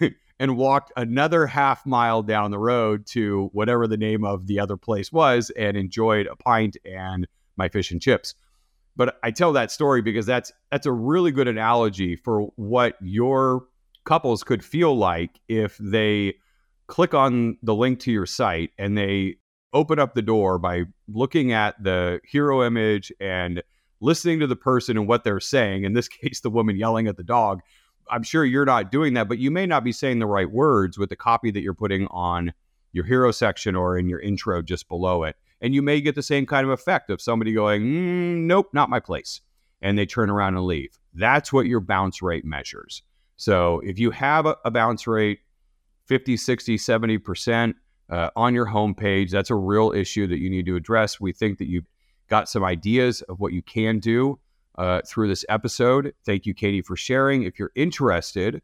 and 0.38 0.56
walked 0.56 0.92
another 0.96 1.46
half 1.46 1.86
mile 1.86 2.22
down 2.22 2.50
the 2.50 2.58
road 2.58 3.06
to 3.06 3.50
whatever 3.52 3.86
the 3.86 3.96
name 3.96 4.24
of 4.24 4.46
the 4.46 4.58
other 4.58 4.76
place 4.76 5.12
was 5.12 5.50
and 5.50 5.76
enjoyed 5.76 6.26
a 6.26 6.36
pint 6.36 6.76
and 6.84 7.26
my 7.56 7.68
fish 7.68 7.90
and 7.90 8.02
chips. 8.02 8.34
But 8.96 9.18
I 9.22 9.30
tell 9.30 9.52
that 9.52 9.70
story 9.70 10.02
because 10.02 10.26
that's 10.26 10.52
that's 10.70 10.86
a 10.86 10.92
really 10.92 11.32
good 11.32 11.48
analogy 11.48 12.16
for 12.16 12.48
what 12.56 12.96
your 13.00 13.66
couples 14.04 14.44
could 14.44 14.64
feel 14.64 14.96
like 14.96 15.40
if 15.48 15.76
they 15.78 16.34
click 16.86 17.14
on 17.14 17.56
the 17.62 17.74
link 17.74 18.00
to 18.00 18.12
your 18.12 18.26
site 18.26 18.70
and 18.78 18.96
they 18.96 19.36
open 19.72 19.98
up 19.98 20.14
the 20.14 20.22
door 20.22 20.58
by 20.58 20.84
looking 21.08 21.52
at 21.52 21.82
the 21.82 22.20
hero 22.24 22.64
image 22.64 23.12
and 23.20 23.62
listening 24.00 24.38
to 24.40 24.46
the 24.46 24.56
person 24.56 24.96
and 24.96 25.08
what 25.08 25.24
they're 25.24 25.40
saying 25.40 25.84
in 25.84 25.94
this 25.94 26.08
case 26.22 26.40
the 26.40 26.50
woman 26.50 26.76
yelling 26.76 27.08
at 27.08 27.16
the 27.16 27.24
dog 27.24 27.60
I'm 28.10 28.22
sure 28.22 28.44
you're 28.44 28.64
not 28.64 28.90
doing 28.90 29.14
that, 29.14 29.28
but 29.28 29.38
you 29.38 29.50
may 29.50 29.66
not 29.66 29.84
be 29.84 29.92
saying 29.92 30.18
the 30.18 30.26
right 30.26 30.50
words 30.50 30.98
with 30.98 31.08
the 31.08 31.16
copy 31.16 31.50
that 31.50 31.62
you're 31.62 31.74
putting 31.74 32.06
on 32.08 32.52
your 32.92 33.04
hero 33.04 33.30
section 33.32 33.74
or 33.74 33.98
in 33.98 34.08
your 34.08 34.20
intro 34.20 34.62
just 34.62 34.88
below 34.88 35.24
it. 35.24 35.36
And 35.60 35.74
you 35.74 35.82
may 35.82 36.00
get 36.00 36.14
the 36.14 36.22
same 36.22 36.46
kind 36.46 36.64
of 36.64 36.70
effect 36.70 37.10
of 37.10 37.20
somebody 37.20 37.52
going, 37.52 37.82
mm, 37.82 38.36
nope, 38.42 38.68
not 38.72 38.90
my 38.90 39.00
place. 39.00 39.40
And 39.82 39.98
they 39.98 40.06
turn 40.06 40.30
around 40.30 40.56
and 40.56 40.64
leave. 40.64 40.98
That's 41.12 41.52
what 41.52 41.66
your 41.66 41.80
bounce 41.80 42.22
rate 42.22 42.44
measures. 42.44 43.02
So 43.36 43.80
if 43.84 43.98
you 43.98 44.10
have 44.12 44.46
a, 44.46 44.70
bounce 44.70 45.06
rate 45.06 45.40
50, 46.06 46.36
60, 46.36 46.76
70% 46.76 47.74
uh, 48.10 48.30
on 48.36 48.54
your 48.54 48.66
homepage, 48.66 49.30
that's 49.30 49.50
a 49.50 49.54
real 49.54 49.92
issue 49.92 50.26
that 50.26 50.38
you 50.38 50.48
need 50.48 50.66
to 50.66 50.76
address. 50.76 51.20
We 51.20 51.32
think 51.32 51.58
that 51.58 51.68
you've 51.68 51.88
got 52.28 52.48
some 52.48 52.64
ideas 52.64 53.22
of 53.22 53.40
what 53.40 53.52
you 53.52 53.62
can 53.62 53.98
do 53.98 54.38
uh, 54.76 55.00
through 55.06 55.28
this 55.28 55.44
episode. 55.48 56.12
Thank 56.24 56.46
you, 56.46 56.54
Katy, 56.54 56.82
for 56.82 56.96
sharing. 56.96 57.42
If 57.42 57.58
you're 57.58 57.72
interested 57.74 58.62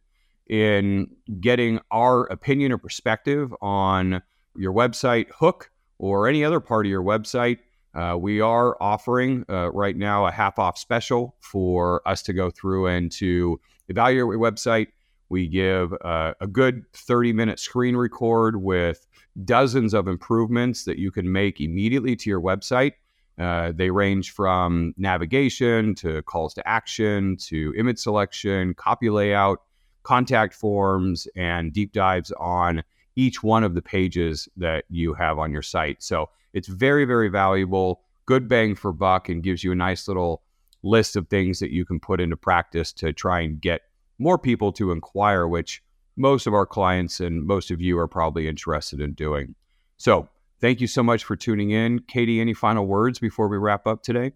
in 0.49 1.09
getting 1.41 1.81
our 1.91 2.25
opinion 2.25 2.73
or 2.73 2.79
perspective 2.79 3.55
on 3.61 4.23
your 4.57 4.73
website 4.73 5.27
hook 5.39 5.71
or 5.99 6.29
any 6.29 6.45
other 6.45 6.61
part 6.61 6.87
of 6.87 6.91
your 6.91 7.03
website, 7.03 7.59
uh, 7.95 8.17
we 8.19 8.41
are 8.41 8.77
offering 8.81 9.45
uh, 9.49 9.71
right 9.73 9.97
now 9.97 10.27
a 10.27 10.31
half 10.31 10.59
off 10.59 10.79
special 10.79 11.37
for 11.41 12.07
us 12.07 12.23
to 12.23 12.33
go 12.33 12.51
through 12.51 12.87
and 12.87 13.11
to 13.11 13.61
evaluate 13.89 14.33
your 14.33 14.39
website. 14.39 14.89
We 15.29 15.47
give 15.49 15.93
uh, 16.05 16.35
a 16.41 16.47
good 16.47 16.85
30 16.93 17.33
minute 17.33 17.59
screen 17.59 17.97
record 17.97 18.57
with 18.57 19.07
dozens 19.45 19.95
of 19.95 20.09
improvements 20.09 20.85
that 20.85 20.99
you 20.99 21.11
can 21.11 21.31
make 21.31 21.61
immediately 21.61 22.17
to 22.17 22.31
your 22.31 22.41
website. 22.41 22.93
Uh, 23.41 23.73
they 23.75 23.91
range 23.91 24.33
from 24.33 24.93
navigation 24.99 25.95
to 25.95 26.21
calls 26.23 26.53
to 26.53 26.69
action 26.69 27.37
to 27.39 27.73
image 27.77 27.99
selection, 27.99 28.75
copy 28.75 29.09
layout, 29.09 29.63
contact 30.03 30.53
forms, 30.53 31.27
and 31.37 31.73
deep 31.73 31.93
dives 31.93 32.33
on 32.33 32.83
each 33.17 33.43
one 33.43 33.65
of 33.65 33.75
the 33.75 33.83
pages 33.83 34.47
that 34.57 34.85
you 34.91 35.15
have 35.15 35.39
on 35.39 35.51
your 35.53 35.63
site. 35.63 36.03
So 36.03 36.29
it's 36.53 36.69
very, 36.69 37.07
very 37.07 37.29
valuable, 37.29 38.03
good 38.27 38.47
bang 38.47 38.75
for 38.75 38.93
buck, 38.93 39.31
and 39.31 39.43
gives 39.43 39.65
you 39.65 39.73
a 39.73 39.77
nice 39.77 40.07
little 40.07 40.43
list 40.83 41.17
of 41.17 41.29
things 41.29 41.61
that 41.61 41.71
you 41.71 41.85
can 41.85 41.99
put 41.99 42.21
into 42.21 42.37
practice 42.37 42.93
to 42.93 43.13
try 43.13 43.41
and 43.41 43.61
get 43.61 43.83
more 44.19 44.39
people 44.39 44.71
to 44.73 44.93
inquire, 44.93 45.49
which 45.49 45.83
most 46.17 46.47
of 46.47 46.53
our 46.53 46.67
clients 46.67 47.21
and 47.21 47.47
most 47.47 47.71
of 47.71 47.81
you 47.81 47.99
are 47.99 48.09
probably 48.09 48.49
interested 48.49 49.01
in 49.01 49.13
doing. 49.15 49.55
So 49.97 50.29
Thank 50.61 50.81
you 50.81 50.87
so 50.87 51.03
much 51.03 51.25
for 51.25 51.37
tuning 51.37 51.71
in. 51.71 52.01
Katy, 52.01 52.41
any 52.41 52.55
final 52.55 52.87
words 52.87 53.19
before 53.19 53.49
we 53.49 53.57
wrap 53.57 53.87
up 53.87 54.03
today? 54.03 54.33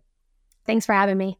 Thanks 0.66 0.86
for 0.86 0.94
having 0.94 1.18
me. 1.18 1.38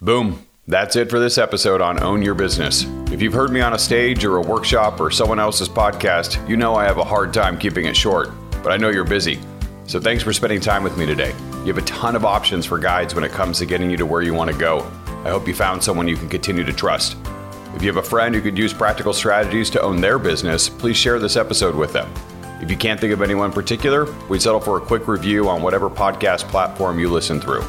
Boom. 0.00 0.46
That's 0.68 0.96
it 0.96 1.08
for 1.08 1.18
this 1.18 1.38
episode 1.38 1.80
on 1.80 2.02
Own 2.02 2.22
Your 2.22 2.34
Business. 2.34 2.84
If 3.10 3.22
you've 3.22 3.32
heard 3.32 3.50
me 3.50 3.62
on 3.62 3.72
a 3.72 3.78
stage 3.78 4.22
or 4.24 4.36
a 4.36 4.42
workshop 4.42 5.00
or 5.00 5.10
someone 5.10 5.40
else's 5.40 5.68
podcast, 5.68 6.46
you 6.46 6.58
know 6.58 6.74
I 6.74 6.84
have 6.84 6.98
a 6.98 7.04
hard 7.04 7.32
time 7.32 7.58
keeping 7.58 7.86
it 7.86 7.96
short, 7.96 8.28
but 8.62 8.70
I 8.70 8.76
know 8.76 8.90
you're 8.90 9.04
busy. 9.04 9.40
So 9.86 9.98
thanks 9.98 10.22
for 10.22 10.34
spending 10.34 10.60
time 10.60 10.84
with 10.84 10.98
me 10.98 11.06
today. 11.06 11.34
You 11.60 11.68
have 11.68 11.78
a 11.78 11.82
ton 11.82 12.14
of 12.14 12.26
options 12.26 12.66
for 12.66 12.78
guides 12.78 13.14
when 13.14 13.24
it 13.24 13.32
comes 13.32 13.58
to 13.58 13.66
getting 13.66 13.90
you 13.90 13.96
to 13.96 14.04
where 14.04 14.20
you 14.20 14.34
want 14.34 14.50
to 14.52 14.58
go. 14.58 14.80
I 15.24 15.30
hope 15.30 15.48
you 15.48 15.54
found 15.54 15.82
someone 15.82 16.06
you 16.06 16.16
can 16.16 16.28
continue 16.28 16.64
to 16.64 16.72
trust. 16.72 17.16
If 17.74 17.82
you 17.82 17.88
have 17.88 17.96
a 17.96 18.06
friend 18.06 18.34
who 18.34 18.42
could 18.42 18.58
use 18.58 18.74
practical 18.74 19.14
strategies 19.14 19.70
to 19.70 19.80
own 19.80 20.02
their 20.02 20.18
business, 20.18 20.68
please 20.68 20.98
share 20.98 21.18
this 21.18 21.36
episode 21.36 21.74
with 21.74 21.94
them. 21.94 22.12
If 22.60 22.70
you 22.70 22.76
can't 22.76 23.00
think 23.00 23.12
of 23.12 23.22
anyone 23.22 23.46
in 23.46 23.52
particular, 23.52 24.12
we 24.28 24.38
settle 24.40 24.60
for 24.60 24.78
a 24.78 24.80
quick 24.80 25.06
review 25.06 25.48
on 25.48 25.62
whatever 25.62 25.88
podcast 25.88 26.48
platform 26.48 26.98
you 26.98 27.08
listen 27.08 27.40
through. 27.40 27.62